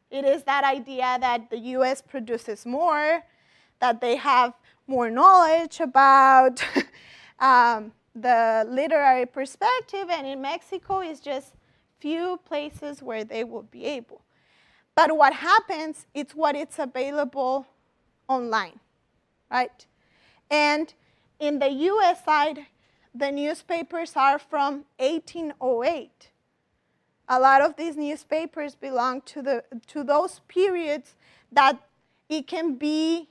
[0.09, 3.23] It is that idea that the US produces more,
[3.79, 4.53] that they have
[4.87, 6.63] more knowledge about
[7.39, 11.53] um, the literary perspective, and in Mexico is just
[11.99, 14.21] few places where they will be able.
[14.95, 17.65] But what happens, it's what it's available
[18.27, 18.79] online,
[19.49, 19.85] right?
[20.49, 20.93] And
[21.39, 22.65] in the US side,
[23.13, 26.29] the newspapers are from 1808.
[27.27, 31.15] A lot of these newspapers belong to, the, to those periods
[31.51, 31.79] that
[32.29, 33.27] it can be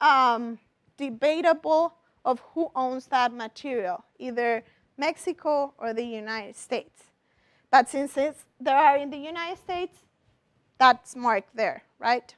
[0.00, 0.58] um,
[0.96, 4.64] debatable of who owns that material, either
[4.98, 7.04] Mexico or the United States.
[7.70, 9.96] But since it's, they are in the United States,
[10.78, 12.34] that's marked there, right?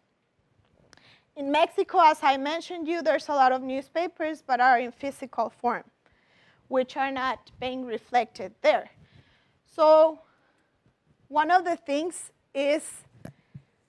[1.36, 5.50] In Mexico, as I mentioned you, there's a lot of newspapers, but are in physical
[5.50, 5.84] form,
[6.68, 8.90] which are not being reflected there.
[9.74, 10.20] So
[11.28, 12.82] one of the things is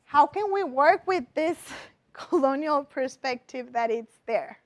[0.06, 1.58] how can we work with this
[2.14, 4.60] colonial perspective that it's there?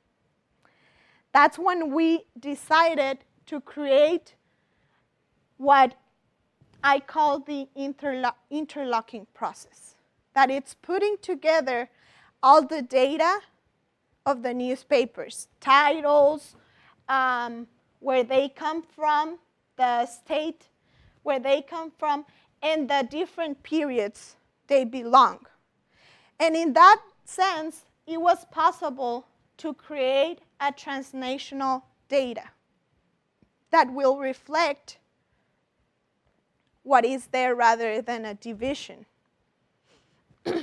[1.34, 4.36] That's when we decided to create
[5.58, 5.96] what
[6.84, 9.96] I call the interlo- interlocking process.
[10.34, 11.90] That it's putting together
[12.42, 13.40] all the data
[14.26, 16.56] of the newspapers, titles,
[17.10, 17.68] um,
[18.04, 19.40] where they come from,
[19.78, 20.66] the state
[21.24, 22.26] where they come from,
[22.62, 24.36] and the different periods
[24.68, 25.40] they belong.
[26.40, 32.50] And in that sense, it was possible to create a transnational data
[33.72, 34.98] that will reflect
[36.84, 39.06] what is there rather than a division.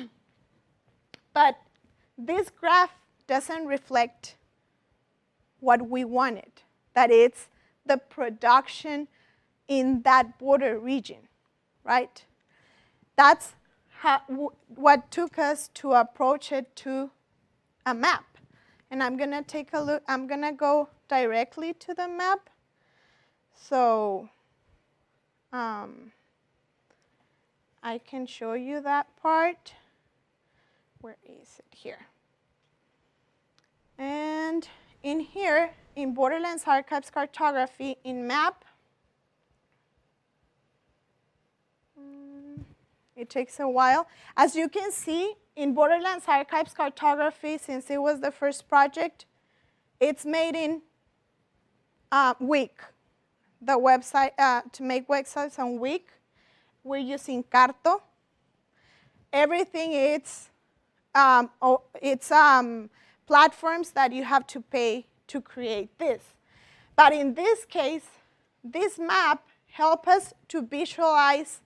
[1.33, 1.57] but
[2.18, 2.92] this graph
[3.26, 4.37] doesn't reflect
[5.61, 6.53] what we wanted,
[6.94, 7.48] that it's
[7.87, 9.09] the production
[9.68, 11.29] in that border region,
[11.85, 12.24] right?
[13.16, 13.55] That's
[14.00, 14.20] how,
[14.74, 17.11] what took us to approach it to
[17.87, 18.24] a map.
[18.90, 22.50] And I'm gonna take a look, I'm gonna go directly to the map.
[23.55, 24.29] So
[25.53, 26.12] um,
[27.83, 29.74] I can show you that part.
[31.00, 32.07] Where is it here?
[33.98, 34.66] And
[35.02, 38.64] in here, in Borderlands Archives Cartography, in map,
[41.98, 42.62] mm,
[43.16, 44.06] it takes a while.
[44.36, 49.26] As you can see, in Borderlands Archives Cartography, since it was the first project,
[49.98, 50.82] it's made in
[52.12, 52.84] uh, Wix.
[53.62, 56.04] The website, uh, to make websites on Wix,
[56.82, 58.00] we're using Carto.
[59.32, 60.48] Everything is,
[61.14, 62.88] um, oh, it's um,
[63.30, 66.34] platforms that you have to pay to create this.
[66.96, 68.08] But in this case,
[68.64, 71.60] this map helps us to visualize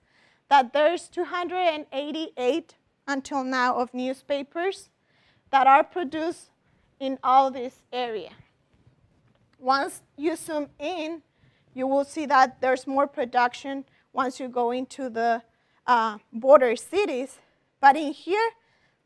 [0.51, 2.75] that there's 288
[3.09, 4.91] until now of newspapers
[5.49, 6.51] that are produced
[7.01, 8.33] in all this area.
[9.59, 11.23] Once you zoom in,
[11.73, 15.43] you will see that there's more production once you go into the
[15.87, 17.39] uh, border cities.
[17.81, 18.51] But in here,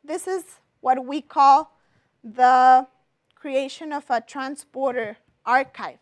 [0.02, 0.42] this is
[0.80, 1.77] what we call
[2.22, 2.86] the
[3.34, 5.98] creation of a transborder archive.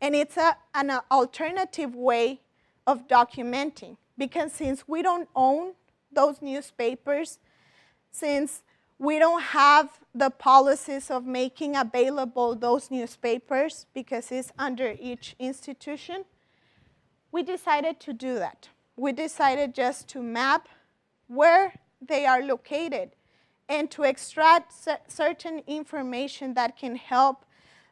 [0.00, 2.40] And it's a, an alternative way
[2.86, 5.72] of documenting because since we don't own
[6.12, 7.38] those newspapers,
[8.10, 8.62] since
[8.98, 16.24] we don't have the policies of making available those newspapers because it's under each institution,
[17.30, 18.68] we decided to do that.
[18.96, 20.68] We decided just to map
[21.26, 23.10] where they are located
[23.68, 24.72] and to extract
[25.08, 27.44] certain information that can help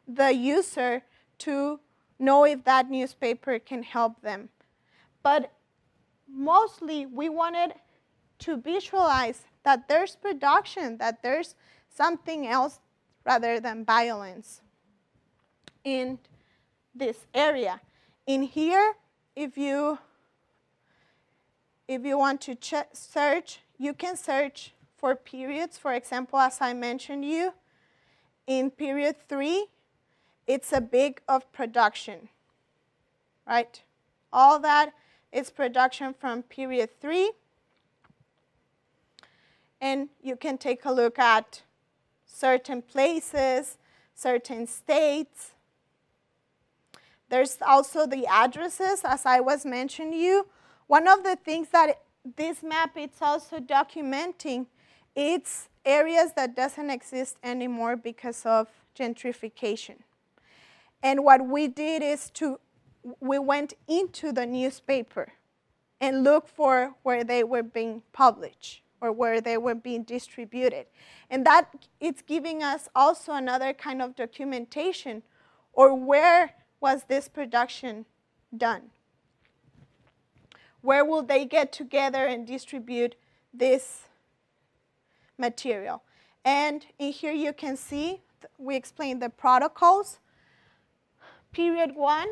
[0.07, 1.03] the user
[1.39, 1.79] to
[2.19, 4.49] know if that newspaper can help them.
[5.23, 5.51] But
[6.29, 7.73] mostly, we wanted
[8.39, 11.55] to visualize that there's production, that there's
[11.89, 12.79] something else
[13.25, 14.61] rather than violence
[15.83, 16.19] in
[16.93, 17.81] this area.
[18.27, 18.93] In here,
[19.35, 19.99] if you
[21.87, 22.57] if you want to
[22.93, 24.73] search, you can search
[25.05, 25.77] for periods.
[25.77, 27.53] For example, as I mentioned you,
[28.47, 29.67] in period three,
[30.47, 32.29] it's a big of production,
[33.47, 33.83] right?
[34.33, 34.93] All that
[35.31, 37.33] is production from period three.
[39.79, 41.61] And you can take a look at
[42.25, 43.77] certain places,
[44.15, 45.51] certain states.
[47.29, 50.47] There's also the addresses, as I was mentioning you.
[50.87, 52.01] One of the things that
[52.35, 54.65] this map it's also documenting,
[55.15, 59.97] it's areas that doesn't exist anymore because of gentrification.
[61.01, 62.59] And what we did is to,
[63.19, 65.33] we went into the newspaper
[66.01, 70.87] and looked for where they were being published or where they were being distributed.
[71.29, 75.23] And that it's giving us also another kind of documentation
[75.73, 78.05] or where was this production
[78.55, 78.83] done?
[80.81, 83.15] Where will they get together and distribute
[83.53, 84.03] this
[85.37, 86.03] material?
[86.43, 88.21] And in here you can see
[88.57, 90.19] we explain the protocols.
[91.51, 92.27] Period one,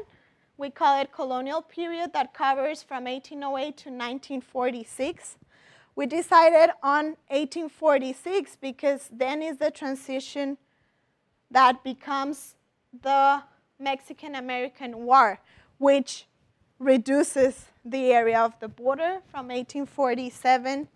[0.57, 5.37] we call it colonial period that covers from 1808 to 1946.
[5.95, 10.57] We decided on 1846 because then is the transition
[11.51, 12.55] that becomes
[13.01, 13.43] the
[13.79, 15.39] Mexican American War,
[15.77, 16.25] which
[16.79, 20.87] reduces the area of the border from 1847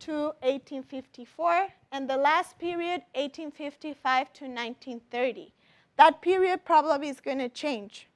[0.00, 5.52] to 1854, and the last period, 1855 to 1930.
[5.96, 8.08] That period probably is going to change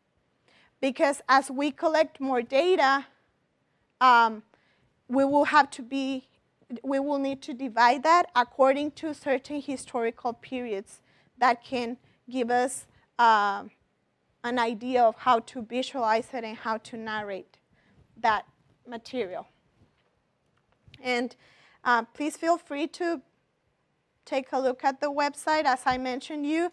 [0.81, 3.07] because as we collect more data,
[4.01, 4.43] um,
[5.09, 6.29] we will have to be,
[6.83, 11.01] we will need to divide that according to certain historical periods
[11.39, 11.97] that can
[12.29, 12.87] give us
[13.19, 13.65] uh,
[14.45, 17.59] an idea of how to visualize it and how to narrate
[18.17, 18.45] that
[18.87, 19.47] material.
[21.01, 21.35] And
[21.85, 23.21] uh, please feel free to
[24.25, 25.65] take a look at the website.
[25.65, 26.71] As I mentioned you,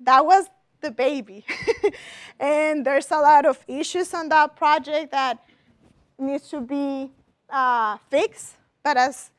[0.00, 0.46] that was
[0.80, 1.44] the baby.
[2.40, 5.42] and there's a lot of issues on that project that
[6.18, 7.10] needs to be
[7.50, 8.56] uh, fixed.
[8.82, 9.30] But as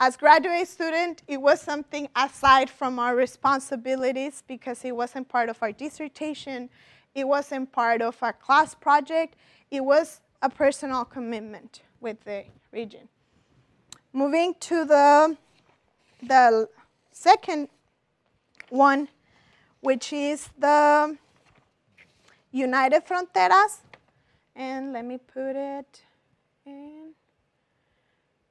[0.00, 5.62] as graduate student, it was something aside from our responsibilities because it wasn't part of
[5.62, 6.68] our dissertation,
[7.14, 9.36] it wasn't part of a class project,
[9.70, 13.08] it was a personal commitment with the region.
[14.16, 15.36] Moving to the,
[16.22, 16.68] the
[17.10, 17.68] second
[18.70, 19.08] one,
[19.80, 21.18] which is the
[22.52, 23.80] United Fronteras.
[24.54, 26.02] And let me put it
[26.64, 27.10] in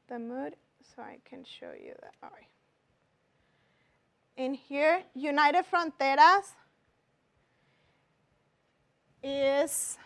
[0.09, 0.57] the mood
[0.95, 2.13] so I can show you that.
[2.21, 2.47] All right.
[4.35, 6.51] In here, United Fronteras
[9.23, 9.97] is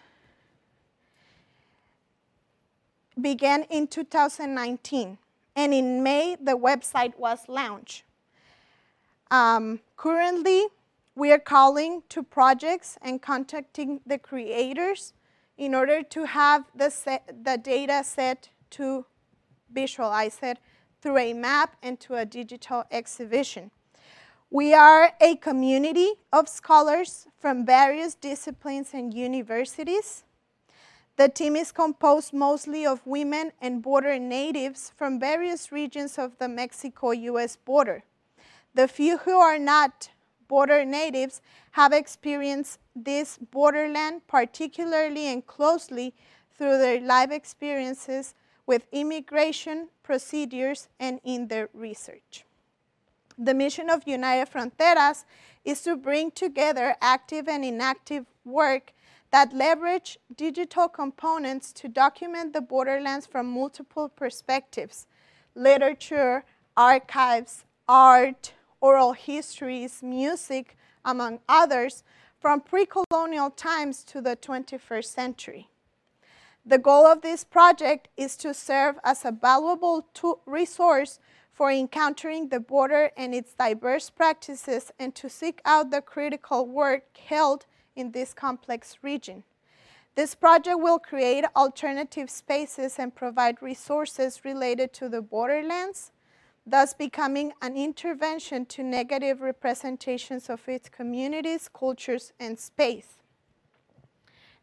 [3.19, 5.17] began in 2019,
[5.57, 8.03] and in May the website was launched.
[9.29, 10.67] Um, currently,
[11.15, 15.13] we are calling to projects and contacting the creators
[15.57, 19.05] in order to have the, set, the data set to
[19.73, 20.59] visualize it
[21.01, 23.71] through a map and to a digital exhibition.
[24.51, 30.23] We are a community of scholars from various disciplines and universities.
[31.17, 36.47] The team is composed mostly of women and border natives from various regions of the
[36.47, 38.03] Mexico-US border.
[38.75, 40.11] The few who are not
[40.47, 41.41] border natives
[41.71, 46.13] have experienced this borderland particularly and closely
[46.55, 48.35] through their life experiences
[48.67, 52.45] with immigration procedures and in their research.
[53.39, 55.25] The mission of United Fronteras
[55.65, 58.93] is to bring together active and inactive work
[59.31, 65.07] that leverage digital components to document the borderlands from multiple perspectives,
[65.55, 72.03] literature, archives, art, oral histories, music, among others,
[72.39, 75.69] from pre-colonial times to the 21st century.
[76.65, 80.05] The goal of this project is to serve as a valuable
[80.45, 81.19] resource
[81.51, 87.05] for encountering the border and its diverse practices and to seek out the critical work
[87.17, 87.65] held
[87.97, 89.43] in this complex region.
[90.15, 96.11] This project will create alternative spaces and provide resources related to the borderlands,
[96.65, 103.17] thus becoming an intervention to negative representations of its communities, cultures, and space.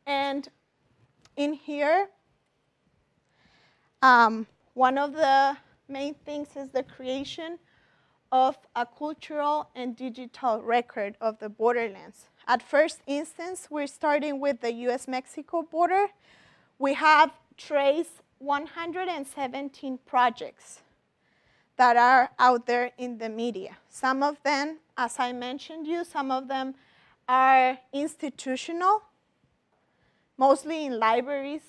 [0.07, 0.49] And
[1.37, 2.09] in here,
[4.03, 5.57] um, one of the
[5.89, 7.59] main things is the creation
[8.33, 12.27] of a cultural and digital record of the borderlands.
[12.47, 16.07] At first instance, we're starting with the US-Mexico border.
[16.79, 20.83] We have traced 117 projects
[21.77, 23.79] that are out there in the media.
[23.89, 26.75] Some of them, as I mentioned you, some of them
[27.29, 29.03] are institutional,
[30.37, 31.63] mostly in libraries.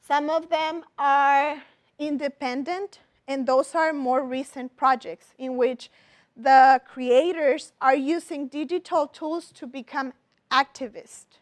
[0.00, 1.62] Some of them are
[1.98, 2.98] independent,
[3.28, 5.90] and those are more recent projects in which
[6.36, 10.12] the creators are using digital tools to become
[10.50, 11.38] activists,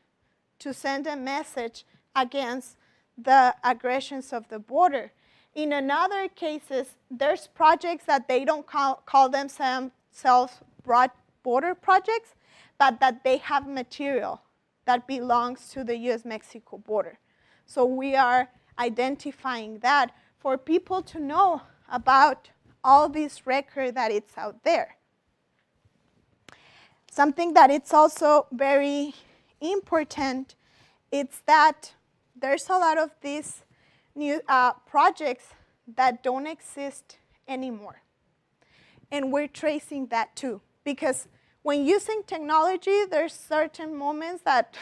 [0.59, 1.85] to send a message
[2.15, 2.77] against
[3.17, 5.13] the aggressions of the border.
[5.55, 9.93] In another cases, there's projects that they don't call, call themselves
[10.85, 11.11] broad
[11.43, 12.35] border projects,
[12.79, 14.41] but that they have material
[14.87, 17.19] that belongs to the US Mexico border.
[17.67, 22.51] So we are identifying that for people to know about
[22.83, 24.97] all this record that it's out there.
[27.11, 29.15] Something that it's also very
[29.61, 30.55] important
[31.11, 31.93] it's that
[32.41, 33.63] there's a lot of these
[34.15, 35.49] new uh, projects
[35.97, 37.19] that don't exist
[37.49, 38.03] anymore.
[39.11, 40.61] And we're tracing that too.
[40.85, 41.27] Because
[41.63, 44.77] when using technology, there's certain moments that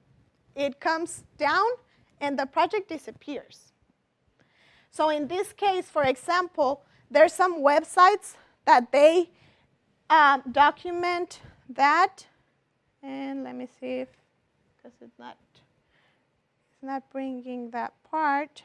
[0.54, 1.66] it comes down
[2.20, 3.72] and the project disappears.
[4.90, 8.34] So in this case, for example, there's some websites
[8.66, 9.30] that they
[10.08, 12.26] um, document that.
[13.02, 14.08] And let me see if,
[14.76, 18.62] because it's not, it's not bringing that part.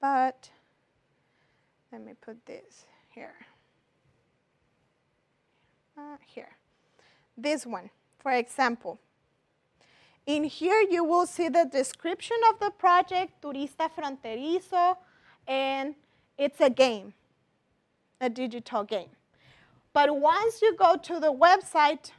[0.00, 0.50] But
[1.90, 3.34] let me put this here.
[5.96, 6.50] Uh, here.
[7.36, 8.98] This one, for example.
[10.26, 14.96] In here, you will see the description of the project, Turista Fronterizo,
[15.48, 15.94] and
[16.36, 17.14] it's a game,
[18.20, 19.08] a digital game.
[19.94, 22.12] But once you go to the website,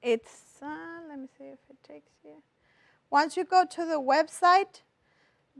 [0.00, 2.42] it's, uh, let me see if it takes you.
[3.10, 4.82] Once you go to the website,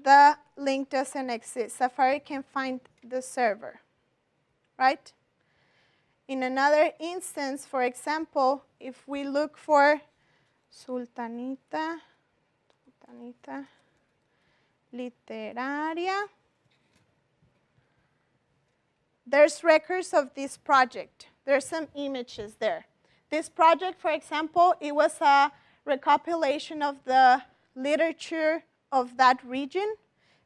[0.00, 1.76] the link doesn't exist.
[1.76, 3.80] Safari can find the server,
[4.78, 5.12] right?
[6.26, 10.00] In another instance, for example, if we look for
[10.72, 11.98] Sultanita,
[12.80, 13.66] Sultanita
[14.94, 16.24] Literaria,
[19.26, 21.26] there's records of this project.
[21.44, 22.86] There's some images there.
[23.30, 25.50] This project, for example, it was a
[25.84, 27.42] recopilation of the
[27.74, 29.94] literature of that region,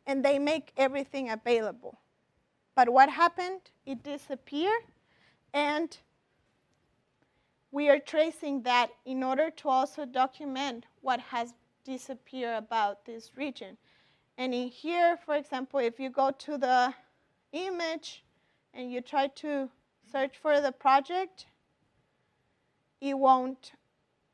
[0.07, 1.99] and they make everything available.
[2.75, 3.61] But what happened?
[3.85, 4.85] It disappeared,
[5.53, 5.97] and
[7.71, 11.53] we are tracing that in order to also document what has
[11.85, 13.77] disappeared about this region.
[14.39, 16.95] And in here, for example, if you go to the
[17.51, 18.23] image
[18.73, 19.69] and you try to
[20.13, 21.47] search for the project,
[23.01, 23.73] it won't,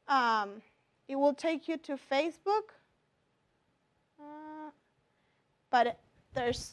[0.07, 0.61] um,
[1.09, 2.75] it will take you to Facebook,
[4.21, 4.71] uh,
[5.71, 5.99] but
[6.35, 6.73] there's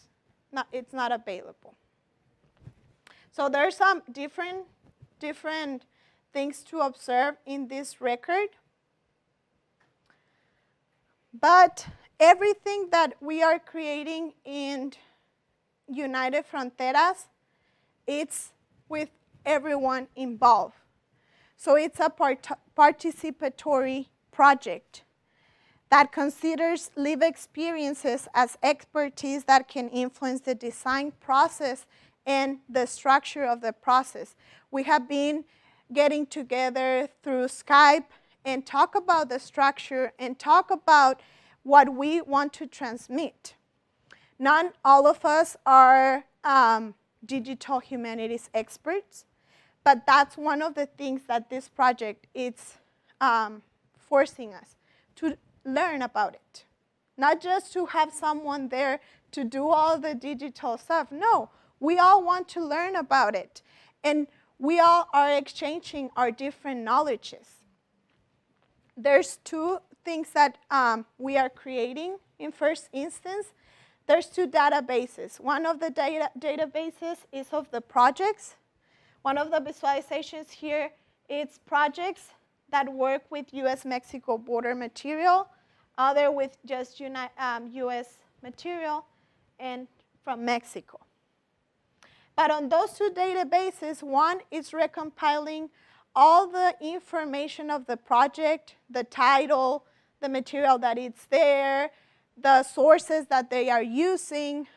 [0.52, 1.74] not, it's not available.
[3.32, 4.66] So there's some different,
[5.22, 5.84] different
[6.34, 8.50] things to observe in this record.
[11.34, 11.88] But
[12.22, 14.94] everything that we are creating in
[15.90, 17.26] United Fronteras,
[18.06, 18.52] it's
[18.88, 19.10] with
[19.44, 20.76] everyone involved.
[21.58, 22.48] So it's a part
[22.78, 25.04] participatory project
[25.90, 31.86] that considers lived experiences as expertise that can influence the design process
[32.26, 34.36] and the structure of the process.
[34.70, 35.44] We have been
[35.92, 38.06] getting together through Skype
[38.46, 41.20] and talk about the structure and talk about
[41.64, 43.56] what we want to transmit.
[44.40, 49.26] Not all of us are um, digital humanities experts,
[49.84, 52.78] but that's one of the things that this project is
[53.20, 53.62] um,
[53.98, 54.76] forcing us
[55.16, 56.66] to learn about it.
[57.18, 59.00] Not just to have someone there
[59.32, 61.12] to do all the digital stuff.
[61.12, 61.50] No,
[61.80, 63.62] we all want to learn about it.
[64.04, 67.48] And we all are exchanging our different knowledges.
[68.98, 73.48] There's two things that um, we are creating in first instance.
[74.08, 75.40] There's two databases.
[75.40, 78.56] One of the data databases is of the projects.
[79.22, 80.92] One of the visualizations here
[81.30, 82.30] is projects
[82.72, 85.48] that work with US-Mexico border material,
[85.98, 89.06] other with just uni um, US material,
[89.60, 89.88] and
[90.24, 91.00] from Mexico.
[92.36, 95.70] But on those two databases, one is recompiling
[96.16, 99.86] all the information of the project, the title,
[100.22, 101.92] the material that it's there,
[102.38, 104.68] the sources that they are using,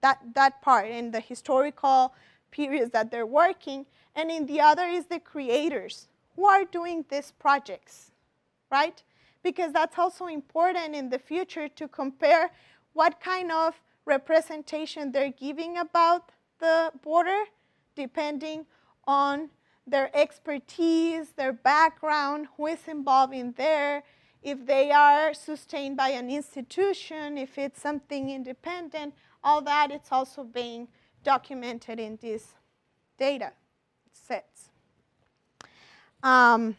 [0.00, 2.14] that, that part, and the historical
[2.50, 3.86] periods that they're working.
[4.14, 8.12] And in the other is the creators who are doing these projects,
[8.70, 9.02] right?
[9.42, 12.50] Because that's also important in the future to compare
[12.92, 13.74] what kind of
[14.04, 17.44] representation they're giving about the border
[17.94, 18.64] depending
[19.06, 19.50] on
[19.86, 24.02] their expertise, their background, who is involved in there,
[24.42, 30.44] if they are sustained by an institution, if it's something independent, all that it's also
[30.44, 30.88] being
[31.24, 32.54] documented in these
[33.18, 33.52] data
[34.12, 34.70] sets.
[36.22, 36.76] Um,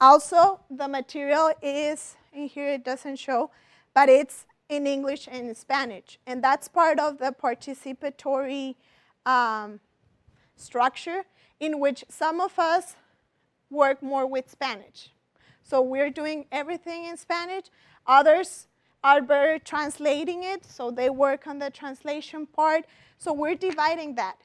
[0.00, 3.50] also, the material is, in here it doesn't show,
[3.94, 6.18] but it's in English and in Spanish.
[6.26, 8.74] And that's part of the participatory
[9.24, 9.80] um,
[10.56, 11.24] structure
[11.60, 12.96] in which some of us
[13.70, 15.10] work more with Spanish.
[15.64, 17.64] So we're doing everything in Spanish.
[18.06, 18.68] Others
[19.02, 22.84] are better translating it, so they work on the translation part.
[23.18, 24.36] So we're dividing that.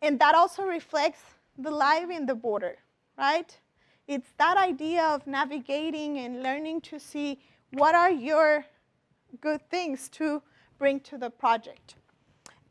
[0.00, 1.20] And that also reflects
[1.58, 2.76] the life in the border,
[3.18, 3.58] right?
[4.06, 7.40] It's that idea of navigating and learning to see
[7.72, 8.64] what are your
[9.40, 10.42] good things to
[10.78, 11.96] bring to the project.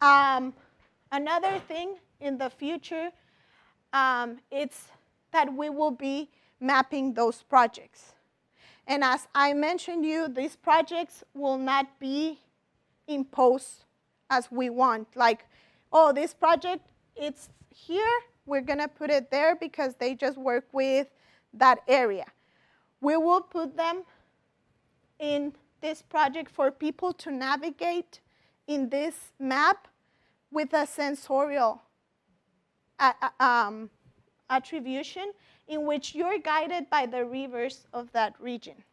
[0.01, 0.53] Um,
[1.11, 3.09] another thing in the future,
[3.91, 4.87] um, it's
[5.31, 6.29] that we will be
[6.59, 8.13] mapping those projects.
[8.87, 12.39] And as I mentioned you, these projects will not be
[13.07, 13.83] imposed
[14.29, 15.07] as we want.
[15.15, 15.45] Like,
[15.91, 21.07] oh, this project, it's here, we're gonna put it there because they just work with
[21.53, 22.25] that area.
[23.01, 24.03] We will put them
[25.19, 28.21] in this project for people to navigate
[28.67, 29.87] in this map
[30.51, 31.81] with a sensorial
[32.99, 33.89] uh, um,
[34.49, 35.33] attribution
[35.67, 38.83] in which you're guided by the rivers of that region,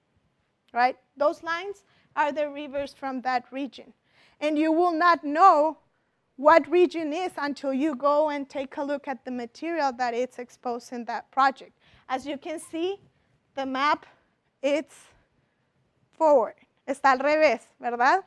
[0.73, 0.97] right?
[1.17, 1.85] Those lines
[2.17, 3.93] are the rivers from that region.
[4.41, 5.79] And you will not know
[6.37, 10.39] what region is until you go and take a look at the material that it's
[10.39, 11.79] exposed in that project.
[12.09, 12.99] As you can see,
[13.55, 14.07] the map,
[14.63, 14.97] it's
[16.13, 16.55] forward.
[16.89, 18.25] Está al revés, ¿verdad?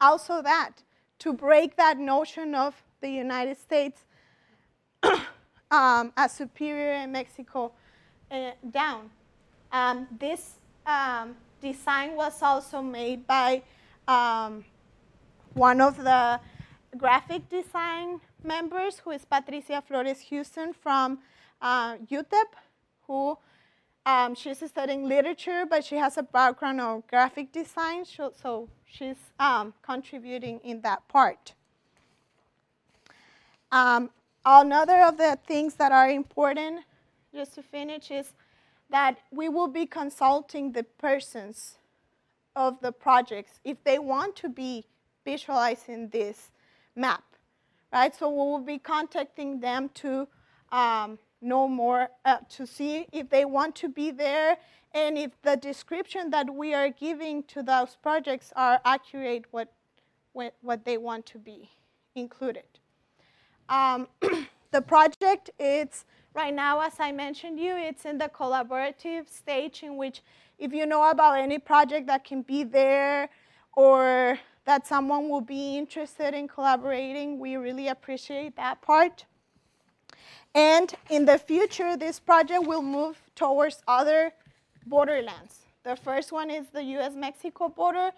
[0.00, 0.82] Also that,
[1.18, 4.04] to break that notion of the United States
[5.70, 7.72] um, superior in Mexico
[8.30, 9.10] uh, down.
[9.72, 10.56] Um, this
[10.86, 13.62] um, design was also made by
[14.08, 14.64] um,
[15.54, 16.40] one of the
[16.96, 21.18] graphic design members, who is Patricia Flores Houston from
[21.60, 22.50] uh, UTEP,
[23.06, 23.38] who
[24.06, 29.16] um, she's studying literature, but she has a background of graphic design, so, so she's
[29.38, 31.54] um, contributing in that part.
[33.70, 34.10] Um,
[34.44, 36.84] another of the things that are important,
[37.34, 38.32] just to finish, is
[38.90, 41.78] that we will be consulting the persons
[42.56, 44.84] of the projects if they want to be
[45.24, 46.50] visualizing this
[46.96, 47.24] map,
[47.92, 48.14] right?
[48.14, 50.26] So we will be contacting them to
[50.72, 54.56] um, know more, uh, to see if they want to be there
[54.92, 59.72] and if the description that we are giving to those projects are accurate what,
[60.32, 61.70] what, what they want to be
[62.14, 62.79] included.
[63.70, 64.08] Um,
[64.72, 66.04] the project, it's
[66.34, 70.22] right now, as I mentioned you, it's in the collaborative stage in which
[70.58, 73.28] if you know about any project that can be there
[73.74, 79.24] or that someone will be interested in collaborating, we really appreciate that part.
[80.52, 84.32] And in the future, this project will move towards other
[84.84, 85.60] borderlands.
[85.84, 88.10] The first one is the US-Mexico border,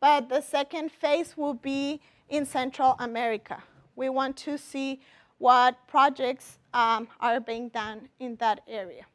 [0.00, 3.62] but the second phase will be in Central America.
[3.96, 5.00] We want to see
[5.38, 9.06] what projects um, are being done in that area.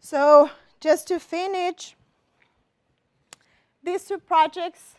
[0.00, 0.50] So
[0.80, 1.94] just to finish,
[3.82, 4.94] these two projects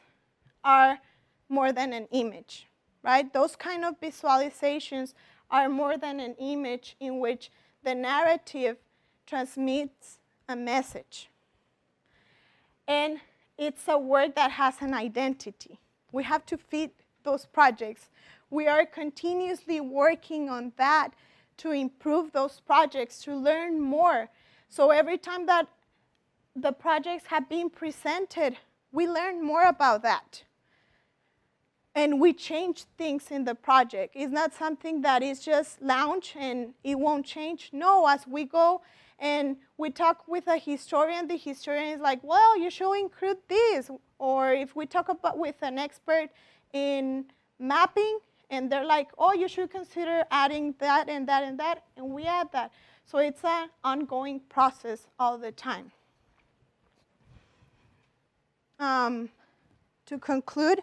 [0.64, 1.00] are
[1.50, 2.68] more than an image,
[3.04, 3.32] right?
[3.34, 5.14] Those kind of visualizations
[5.50, 7.50] are more than an image in which
[7.84, 8.78] the narrative
[9.26, 11.30] transmits a message.
[12.88, 13.20] And
[13.58, 15.80] it's a word that has an identity.
[16.12, 16.92] We have to feed
[17.24, 18.10] those projects.
[18.50, 21.12] We are continuously working on that
[21.58, 24.30] to improve those projects, to learn more.
[24.70, 25.68] So every time that
[26.56, 28.58] the projects have been presented,
[28.92, 30.44] we learn more about that.
[31.96, 34.14] And we change things in the project.
[34.16, 37.72] It's not something that is just launch and it won't change.
[37.74, 38.82] No, as we go
[39.18, 43.90] and we talk with a historian, the historian is like, well, you should include this.
[44.18, 46.30] Or if we talk about with an expert
[46.74, 47.26] in
[47.60, 52.10] mapping, and they're like, oh, you should consider adding that and that and that, and
[52.10, 52.72] we add that.
[53.06, 55.92] So it's an ongoing process all the time.
[58.80, 59.30] Um,
[60.06, 60.82] to conclude,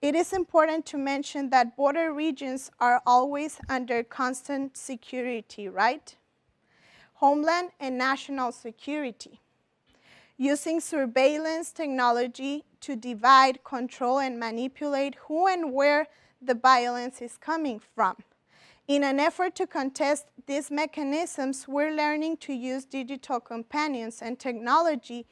[0.00, 6.16] it is important to mention that border regions are always under constant security, right?
[7.14, 9.40] Homeland and national security.
[10.42, 16.06] Using surveillance technology to divide, control, and manipulate who and where
[16.40, 18.16] the violence is coming from.
[18.88, 25.26] In an effort to contest these mechanisms, we're learning to use digital companions and technology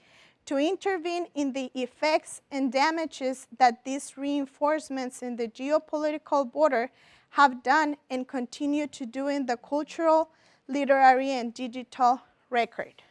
[0.44, 6.90] to intervene in the effects and damages that these reinforcements in the geopolitical border
[7.30, 10.28] have done and continue to do in the cultural,
[10.68, 13.02] literary, and digital record.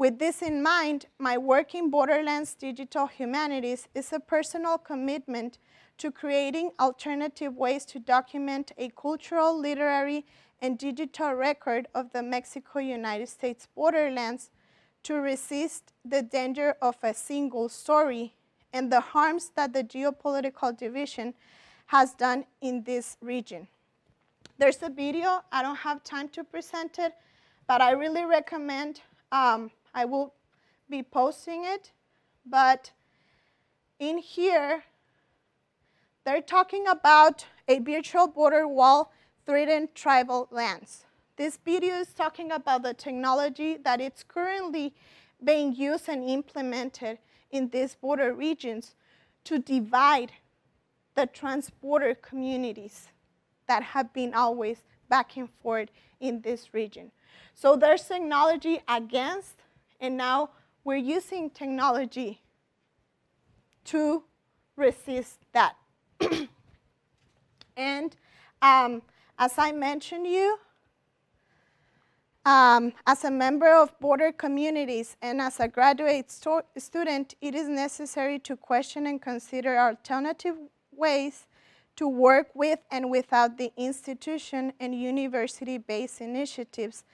[0.00, 5.58] With this in mind, my work in Borderlands Digital Humanities is a personal commitment
[5.98, 10.24] to creating alternative ways to document a cultural, literary,
[10.62, 14.48] and digital record of the Mexico United States borderlands
[15.02, 18.32] to resist the danger of a single story
[18.72, 21.34] and the harms that the geopolitical division
[21.88, 23.68] has done in this region.
[24.56, 27.12] There's a video, I don't have time to present it,
[27.68, 30.34] but I really recommend, um, I will
[30.88, 31.92] be posting it,
[32.44, 32.92] but
[33.98, 34.84] in here,
[36.24, 39.12] they're talking about a virtual border wall
[39.46, 41.04] threatened tribal lands.
[41.36, 44.94] This video is talking about the technology that it's currently
[45.42, 47.18] being used and implemented
[47.50, 48.94] in these border regions
[49.44, 50.32] to divide
[51.14, 53.08] the trans-border communities
[53.66, 55.88] that have been always back and forth
[56.20, 57.10] in this region.
[57.54, 59.56] So there's technology against,
[60.00, 60.50] and now
[60.84, 62.40] we're using technology
[63.84, 64.24] to
[64.76, 65.76] resist that.
[67.76, 68.16] and
[68.62, 69.02] um,
[69.38, 70.58] as I mentioned you,
[72.46, 77.68] um, as a member of border communities and as a graduate stu student, it is
[77.68, 80.56] necessary to question and consider alternative
[80.90, 81.46] ways
[81.96, 87.04] to work with and without the institution and university-based initiatives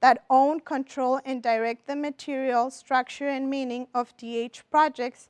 [0.00, 5.28] that own, control, and direct the material, structure, and meaning of DH projects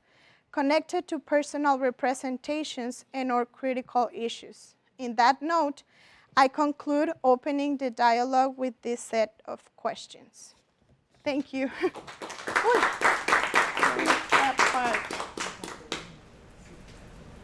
[0.51, 4.75] connected to personal representations and or critical issues.
[4.99, 5.83] In that note,
[6.37, 10.55] I conclude opening the dialogue with this set of questions.
[11.25, 11.71] Thank you.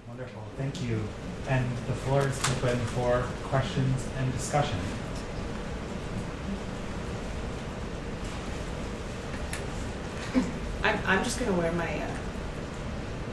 [0.08, 1.00] Wonderful, thank you.
[1.48, 4.78] And the floor is open for questions and discussion.
[11.06, 12.10] I'm, just gonna wear my uh,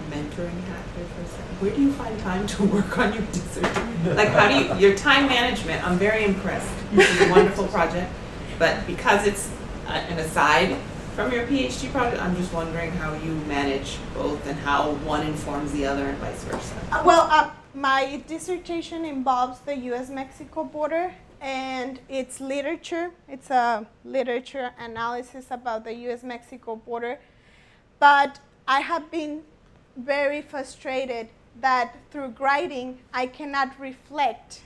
[0.09, 1.61] mentoring hat here for a second.
[1.61, 4.15] Where do you find time to work on your dissertation?
[4.15, 6.73] Like, how do you, your time management, I'm very impressed.
[6.93, 8.11] It's a wonderful project,
[8.57, 9.51] but because it's
[9.87, 10.77] uh, an aside
[11.15, 15.71] from your PhD project, I'm just wondering how you manage both and how one informs
[15.73, 16.75] the other and vice versa.
[16.91, 23.11] Uh, well, uh, my dissertation involves the U.S.-Mexico border, and it's literature.
[23.27, 27.19] It's a literature analysis about the U.S.-Mexico border.
[27.99, 29.41] But I have been
[29.97, 31.27] very frustrated
[31.59, 34.61] that through writing, I cannot reflect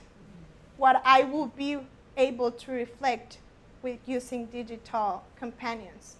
[0.76, 1.78] what I will be
[2.16, 3.38] able to reflect
[3.82, 6.16] with using digital companions.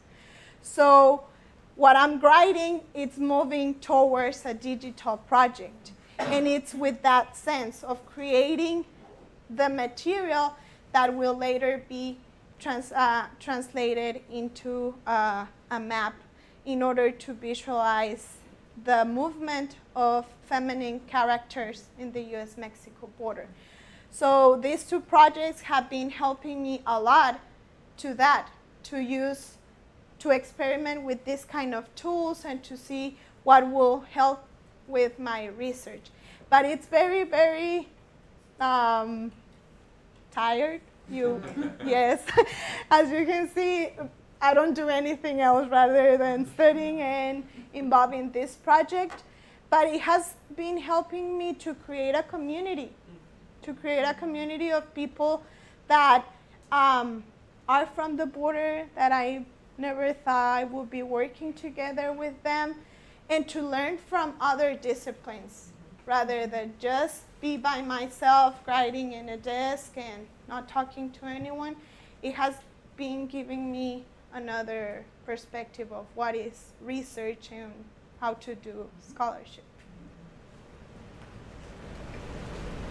[0.62, 1.24] So
[1.76, 5.92] what I'm writing is moving towards a digital project.
[6.18, 8.84] And it's with that sense of creating
[9.50, 10.56] the material
[10.92, 12.18] that will later be
[12.58, 16.14] trans, uh, translated into uh, a map
[16.66, 18.38] in order to visualize
[18.84, 23.46] the movement of feminine characters in the US-Mexico border.
[24.10, 27.40] So these two projects have been helping me a lot
[27.98, 28.48] to that,
[28.84, 29.56] to use,
[30.20, 34.44] to experiment with this kind of tools and to see what will help
[34.86, 36.10] with my research.
[36.50, 37.88] But it's very, very
[38.60, 39.32] um,
[40.30, 40.80] tired.
[41.10, 41.42] You,
[41.84, 42.24] yes,
[42.90, 43.90] as you can see,
[44.44, 49.22] I don't do anything else rather than studying and involving this project.
[49.70, 52.90] But it has been helping me to create a community,
[53.62, 55.42] to create a community of people
[55.88, 56.26] that
[56.70, 57.24] um,
[57.70, 59.46] are from the border that I
[59.78, 62.74] never thought I would be working together with them,
[63.30, 65.72] and to learn from other disciplines
[66.04, 71.76] rather than just be by myself writing in a desk and not talking to anyone.
[72.22, 72.54] It has
[72.98, 74.04] been giving me
[74.34, 77.72] another perspective of what is research and
[78.20, 79.64] how to do scholarship.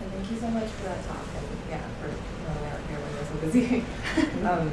[0.02, 2.08] And thank you so much for that talk and yeah, for
[2.48, 3.86] coming out here when we're so busy.
[4.48, 4.72] um,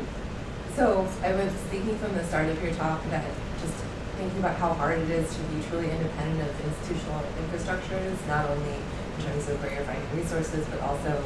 [0.75, 3.27] so I was thinking from the start of your talk that
[3.61, 3.75] just
[4.17, 8.75] thinking about how hard it is to be truly independent of institutional infrastructures, not only
[8.75, 11.23] in terms of where you're finding resources, but also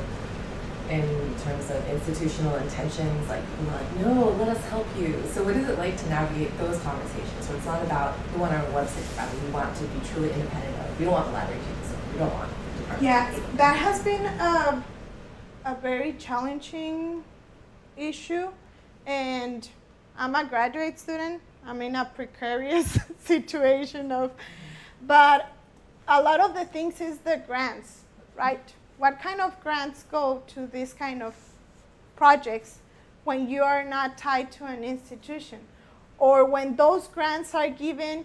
[0.90, 5.22] in terms of institutional intentions, like like, no, let us help you.
[5.32, 7.46] So what is it like to navigate those conversations?
[7.46, 10.76] So it's not about we want our website rather we want to be truly independent
[10.78, 12.12] of we don't want the library to.
[12.12, 12.50] We don't want
[13.00, 14.84] yeah, that has been a,
[15.64, 17.24] a very challenging
[17.96, 18.48] issue
[19.06, 19.68] and
[20.16, 21.40] I'm a graduate student.
[21.66, 24.32] I'm in a precarious situation of
[25.06, 25.50] but
[26.08, 28.02] a lot of the things is the grants,
[28.36, 28.72] right?
[28.98, 31.34] What kind of grants go to these kind of
[32.16, 32.78] projects
[33.24, 35.60] when you are not tied to an institution?
[36.18, 38.24] or when those grants are given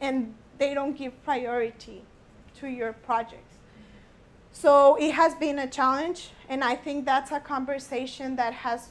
[0.00, 2.02] and they don't give priority
[2.58, 3.56] to your projects.
[4.52, 8.88] So it has been a challenge, and I think that's a conversation that has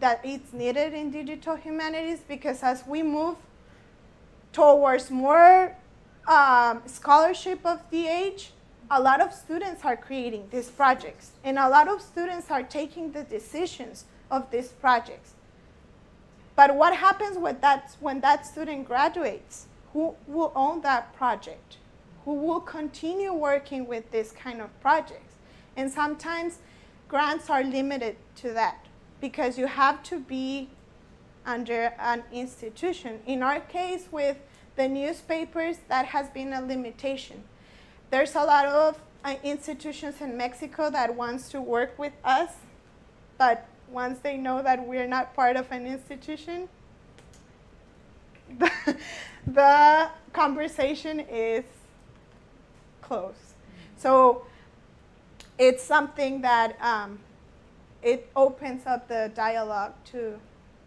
[0.00, 3.36] that it's needed in digital humanities because as we move
[4.52, 5.74] towards more
[6.28, 8.52] um, scholarship of the age,
[8.94, 13.10] a lot of students are creating these projects, and a lot of students are taking
[13.12, 15.32] the decisions of these projects.
[16.54, 19.66] But what happens when that, when that student graduates?
[19.94, 21.78] Who will own that project?
[22.26, 25.36] Who will continue working with this kind of projects?
[25.74, 26.58] And sometimes
[27.08, 28.84] grants are limited to that
[29.22, 30.68] because you have to be
[31.46, 33.20] under an institution.
[33.26, 34.36] In our case, with
[34.76, 37.44] the newspapers, that has been a limitation.
[38.12, 42.50] There's a lot of uh, institutions in Mexico that wants to work with us,
[43.38, 46.68] but once they know that we're not part of an institution,
[48.58, 48.70] the,
[49.46, 51.64] the conversation is
[53.00, 53.54] closed.
[53.96, 54.44] So
[55.56, 57.18] it's something that um,
[58.02, 60.38] it opens up the dialogue to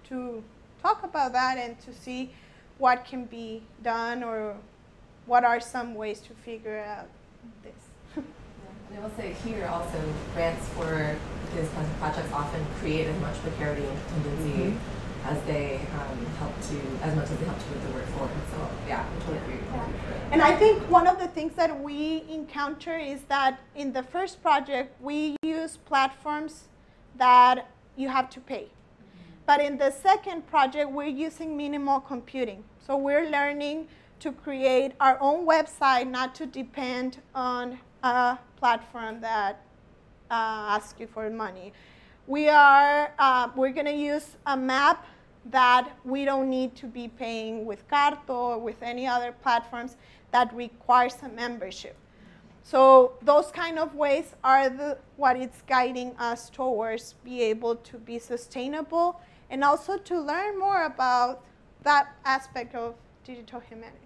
[0.10, 0.44] to
[0.80, 2.36] talk about that and to see
[2.78, 4.56] what can be done or
[5.26, 7.08] what are some ways to figure out
[7.64, 7.74] this.
[8.90, 10.00] And I will say here also,
[10.34, 11.16] grants for
[11.56, 14.78] these kinds of projects often create as much precarity and contingency
[15.26, 18.32] as they um, help to, as much as they help to move the work forward.
[18.52, 19.56] So yeah, I totally agree.
[19.56, 19.82] You.
[20.32, 24.44] And I think one of the things that we encounter is that in the first
[24.44, 26.66] project, we use platforms
[27.18, 28.68] that you have to pay.
[29.48, 32.64] But in the second project, we're using minimal computing.
[32.86, 33.88] So we're learning
[34.20, 39.62] to create our own website, not to depend on a platform that
[40.32, 41.74] uh, asks you for money.
[42.28, 45.06] We are, uh, we're going to use a map
[45.52, 49.96] that we don't need to be paying with Carto or with any other platforms
[50.32, 51.96] that requires a membership.
[52.64, 57.98] So those kind of ways are the, what it's guiding us towards be able to
[58.00, 61.44] be sustainable and also to learn more about
[61.84, 64.05] that aspect of digital humanities.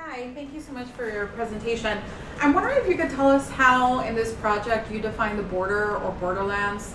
[0.00, 1.98] Hi, thank you so much for your presentation.
[2.40, 5.96] I'm wondering if you could tell us how in this project you define the border
[5.96, 6.94] or borderlands?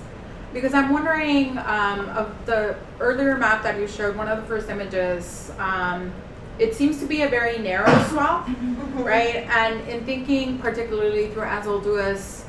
[0.53, 4.69] Because I'm wondering um, of the earlier map that you showed, one of the first
[4.69, 6.13] images, um,
[6.59, 8.49] it seems to be a very narrow swath,
[8.93, 9.47] right?
[9.49, 12.45] And in thinking particularly through Anzaldúa's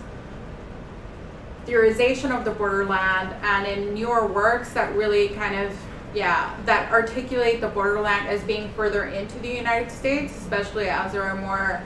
[1.66, 5.76] theorization of the borderland and in your works that really kind of
[6.14, 11.22] yeah that articulate the borderland as being further into the united states especially as there
[11.22, 11.82] are more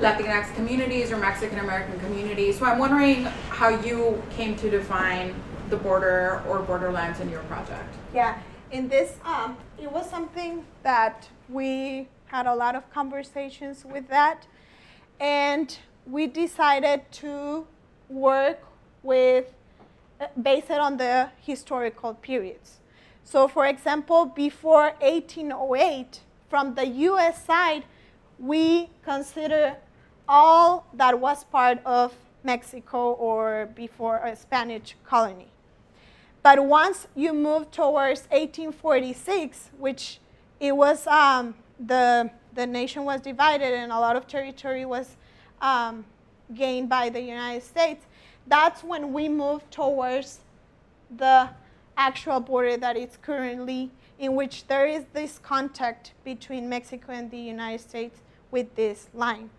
[0.00, 5.34] latinx communities or mexican american communities so i'm wondering how you came to define
[5.70, 8.38] the border or borderlands in your project Yeah,
[8.70, 14.46] in this, um, it was something that we had a lot of conversations with that,
[15.20, 17.66] and we decided to
[18.08, 18.60] work
[19.02, 19.46] with,
[20.20, 22.78] uh, based on the historical periods.
[23.30, 27.44] So, for example, before 1808, from the U.S.
[27.44, 27.84] side,
[28.38, 29.76] we consider
[30.26, 35.48] all that was part of Mexico or before a Spanish colony.
[36.42, 40.20] But once you move towards 1846, which
[40.58, 45.16] it was um, the the nation was divided and a lot of territory was
[45.60, 46.06] um,
[46.54, 48.06] gained by the United States.
[48.46, 50.38] That's when we move towards
[51.14, 51.50] the
[51.98, 57.38] actual border that is currently in which there is this contact between Mexico and the
[57.38, 58.20] United States
[58.50, 59.50] with this line.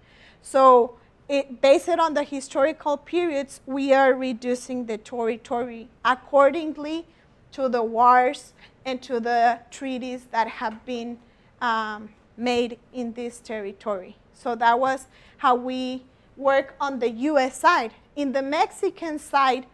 [0.42, 0.96] So
[1.28, 7.06] it, based on the historical periods, we are reducing the territory accordingly
[7.52, 8.54] to the wars
[8.86, 11.20] and to the treaties that have been
[11.62, 14.16] um, made in this territory.
[14.34, 16.04] So that was how we
[16.38, 17.60] work on the U.S.
[17.60, 17.92] side.
[18.16, 19.66] In the Mexican side,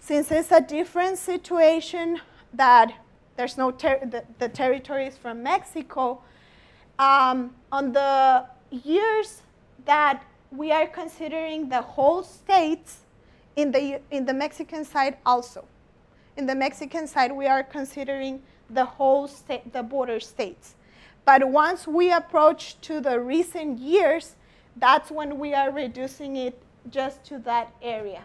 [0.00, 2.20] since it's a different situation
[2.54, 2.92] that
[3.36, 6.22] there's no ter- the, the territories from Mexico,
[6.98, 9.42] um, on the years
[9.84, 13.00] that we are considering the whole states
[13.56, 15.64] in the, in the Mexican side also.
[16.36, 20.74] In the Mexican side, we are considering the whole state, the border states.
[21.24, 24.36] But once we approach to the recent years,
[24.76, 28.22] that's when we are reducing it just to that area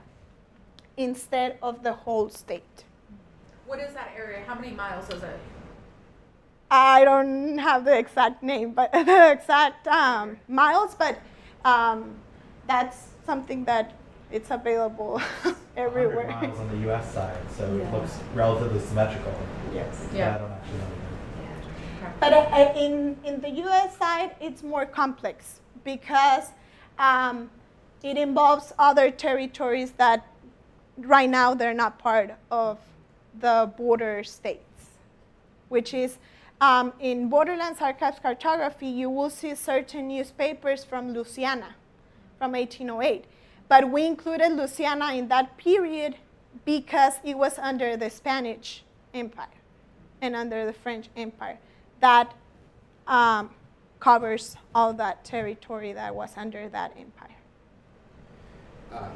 [0.98, 2.84] instead of the whole state.
[3.68, 5.39] what is that area how many miles is it
[6.72, 11.20] I don't have the exact name, but the exact um, miles, but
[11.64, 12.16] um,
[12.68, 13.93] that's something that
[14.32, 15.22] it's available
[15.78, 16.28] everywhere.
[16.28, 17.84] miles on the US side, so Yeah.
[17.88, 19.34] it looks relatively symmetrical.
[19.74, 20.08] Yes.
[20.10, 20.36] But Yeah.
[20.36, 22.14] I don't actually know either.
[22.20, 26.52] But uh, uh, in, in the US side, it's more complex because
[26.98, 27.50] um,
[28.04, 30.26] it involves other territories that
[30.98, 32.78] right now they're not part of
[33.39, 34.89] the border states,
[35.70, 36.18] which is
[36.62, 41.76] um, in Borderlands Archives Cartography, you will see certain newspapers from Louisiana
[42.38, 43.26] from 1808.
[43.68, 46.16] But we included Louisiana in that period
[46.64, 48.84] because it was under the Spanish
[49.14, 49.48] Empire
[50.22, 51.58] and under the French Empire.
[52.00, 52.34] That
[53.06, 53.50] um,
[54.00, 57.36] covers all that territory that was under that empire.
[58.93, 59.10] Uh,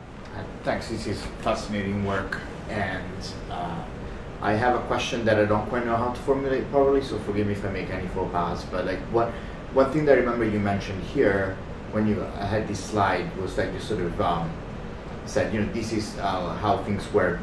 [0.63, 3.83] Thanks, this is fascinating work, and uh,
[4.41, 7.47] I have a question that I don't quite know how to formulate properly, so forgive
[7.47, 8.63] me if I make any faux pas.
[8.65, 9.29] But like, what
[9.73, 11.57] one thing that I remember you mentioned here
[11.91, 14.51] when you had this slide was that you sort of um,
[15.25, 17.39] said, you know, this is uh, how things were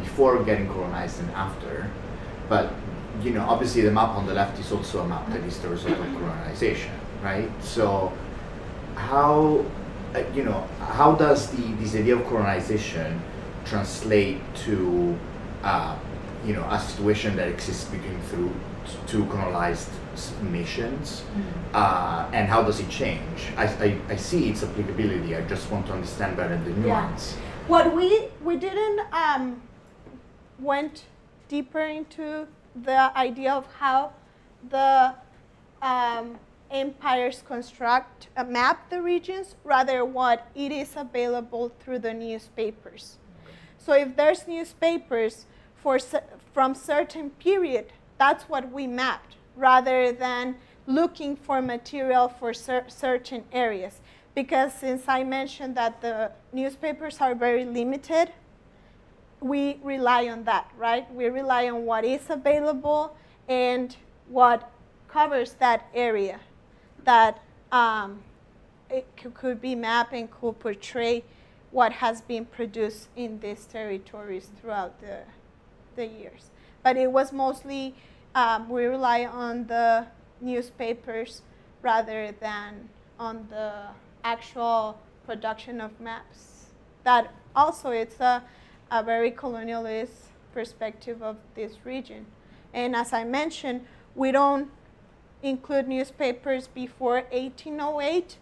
[0.00, 1.90] before getting colonized and after.
[2.48, 2.72] But
[3.22, 5.68] you know, obviously the map on the left is also a map that is the
[5.68, 7.50] result of colonization, right?
[7.62, 8.12] So
[8.94, 9.64] how
[10.14, 13.20] uh, you know how does the this idea of colonization
[13.64, 15.16] translate to
[15.62, 15.96] uh,
[16.44, 18.52] you know a situation that exists between through
[19.06, 19.88] two colonized
[20.42, 21.22] nations?
[21.72, 23.48] Uh, and how does it change?
[23.56, 25.36] I, I, I see its applicability.
[25.36, 26.82] I just want to understand better the Yeah.
[26.86, 27.34] nuance.
[27.68, 29.62] What we we didn't um,
[30.58, 31.04] went
[31.48, 34.12] deeper into the idea of how
[34.68, 35.14] the
[35.80, 36.38] um,
[36.72, 43.18] empires construct uh, map the regions, rather what it is available through the newspapers.
[43.78, 45.46] So if there's newspapers
[45.76, 45.98] for
[46.52, 50.56] from certain period, that's what we mapped, rather than
[50.86, 54.00] looking for material for cer- certain areas.
[54.34, 58.32] Because since I mentioned that the newspapers are very limited,
[59.40, 61.12] we rely on that, right?
[61.12, 63.16] We rely on what is available
[63.48, 63.94] and
[64.28, 64.70] what
[65.08, 66.40] covers that area
[67.04, 68.22] that um,
[68.90, 71.24] it could be mapped and could portray
[71.70, 75.20] what has been produced in these territories throughout the,
[75.96, 76.50] the years.
[76.82, 77.94] But it was mostly,
[78.34, 80.06] um, we rely on the
[80.40, 81.42] newspapers
[81.80, 82.88] rather than
[83.18, 83.72] on the
[84.24, 86.66] actual production of maps.
[87.04, 88.42] That also, it's a,
[88.90, 92.26] a very colonialist perspective of this region.
[92.74, 94.70] And as I mentioned, we don't
[95.42, 98.36] include newspapers before 1808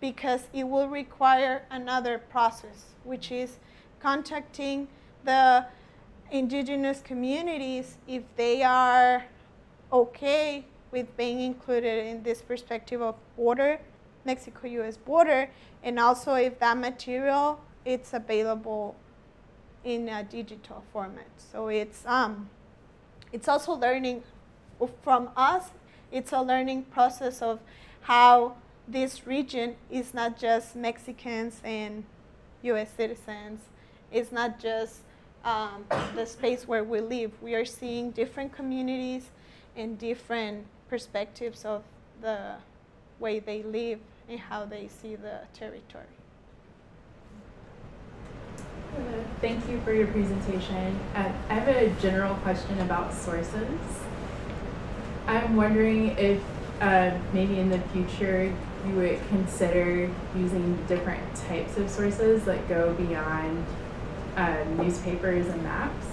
[0.00, 3.58] because it will require another process, which is
[4.00, 4.88] contacting
[5.24, 5.64] the
[6.30, 9.24] indigenous communities if they are
[9.92, 13.78] okay with being included in this perspective of border,
[14.24, 14.96] Mexico-U.S.
[14.96, 15.48] border,
[15.82, 18.94] and also if that material it's available
[19.84, 21.26] in a digital format.
[21.36, 22.48] So it's um,
[23.32, 24.22] it's also learning
[25.02, 25.70] from us.
[26.12, 27.58] It's a learning process of
[28.02, 28.56] how
[28.86, 32.04] this region is not just Mexicans and
[32.62, 32.90] U.S.
[32.94, 33.62] citizens.
[34.12, 35.00] It's not just
[35.42, 37.32] um, the space where we live.
[37.40, 39.30] We are seeing different communities
[39.74, 41.82] and different perspectives of
[42.20, 42.56] the
[43.18, 43.98] way they live
[44.28, 46.04] and how they see the territory.
[49.40, 50.98] Thank you for your presentation.
[51.14, 53.80] Uh, I have a general question about sources.
[55.26, 56.42] I'm wondering if
[56.80, 58.52] uh, maybe in the future
[58.86, 63.64] you would consider using different types of sources that go beyond
[64.36, 66.06] um, newspapers and maps.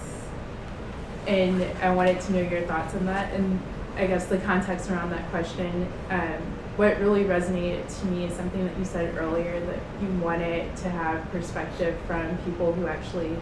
[1.26, 3.34] And I wanted to know your thoughts on that.
[3.34, 3.60] And
[3.95, 6.41] I guess the context around that question, um,
[6.78, 10.89] what really resonated to me is something that you said earlier that you wanted to
[10.89, 13.36] have perspective from people who actually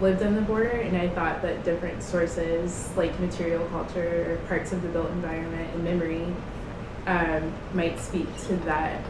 [0.00, 0.68] lived on the border.
[0.70, 5.70] And I thought that different sources like material culture or parts of the built environment
[5.74, 6.26] and memory
[7.06, 9.02] um, might speak to that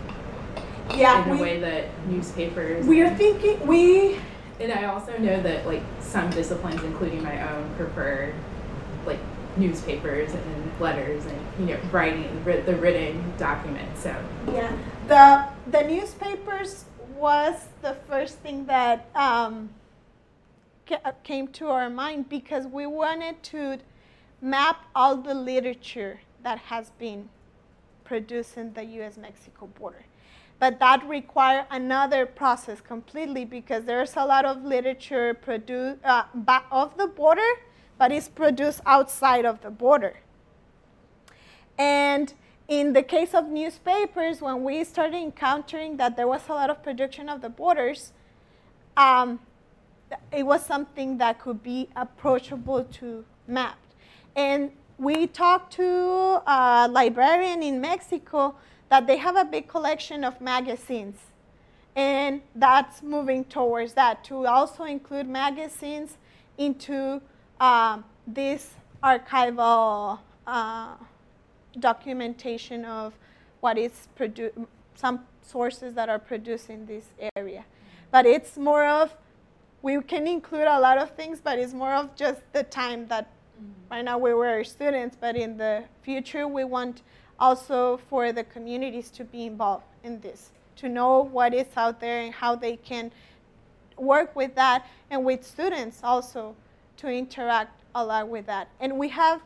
[0.94, 2.86] Yeah, in a way that newspapers.
[2.86, 4.18] we are thinking we
[4.58, 8.32] And I also know that like some disciplines, including my own, prefer
[9.06, 9.18] like
[9.56, 13.88] newspapers and letters and you know writing the written document.
[13.98, 14.14] So
[14.52, 14.70] Yeah,
[15.08, 16.84] the the newspapers
[17.16, 19.70] was the first thing that um,
[21.22, 23.78] came to our mind because we wanted to
[24.40, 27.28] map all the literature that has been
[28.04, 30.04] produced in the U.S.-Mexico border.
[30.58, 36.24] But that required another process completely because there's a lot of literature produced uh,
[36.70, 37.50] of the border,
[37.98, 40.20] but it's produced outside of the border.
[41.78, 42.34] And
[42.68, 46.82] in the case of newspapers, when we started encountering that there was a lot of
[46.82, 48.12] production of the borders,
[48.96, 49.40] um,
[50.32, 53.78] it was something that could be approachable to map.
[54.36, 58.54] And we talked to a librarian in Mexico
[58.88, 61.16] that they have a big collection of magazines.
[61.96, 66.16] And that's moving towards that to also include magazines
[66.58, 67.20] into
[67.60, 68.70] um, this
[69.02, 70.94] archival uh,
[71.78, 73.14] documentation of
[73.60, 74.56] what is produced,
[74.94, 77.06] some sources that are produced in this
[77.36, 77.64] area.
[78.10, 79.14] But it's more of
[79.82, 83.26] we can include a lot of things, but it's more of just the time that
[83.26, 83.70] mm-hmm.
[83.90, 87.02] right now we were students, but in the future we want
[87.38, 92.20] also for the communities to be involved in this, to know what is out there
[92.20, 93.10] and how they can
[93.96, 96.54] work with that and with students also
[96.96, 98.68] to interact a lot with that.
[98.80, 99.40] And we have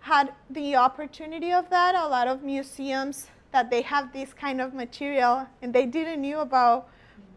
[0.00, 1.94] had the opportunity of that.
[1.94, 6.38] A lot of museums that they have this kind of material and they didn't knew
[6.38, 6.88] about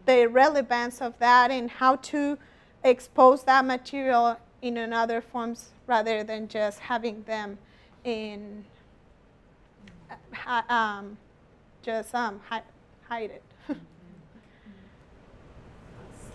[0.06, 2.38] the relevance of that and how to
[2.82, 7.58] expose that material in another forms rather than just having them
[8.04, 8.64] in
[10.68, 11.16] um,
[11.82, 12.40] just um,
[13.08, 13.42] hide it.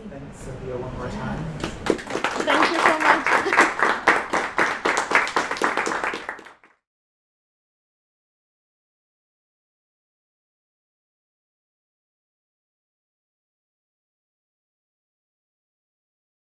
[0.09, 0.78] Thanks, Silvia.
[0.78, 1.43] one more time.
[2.45, 3.95] Thank you so much.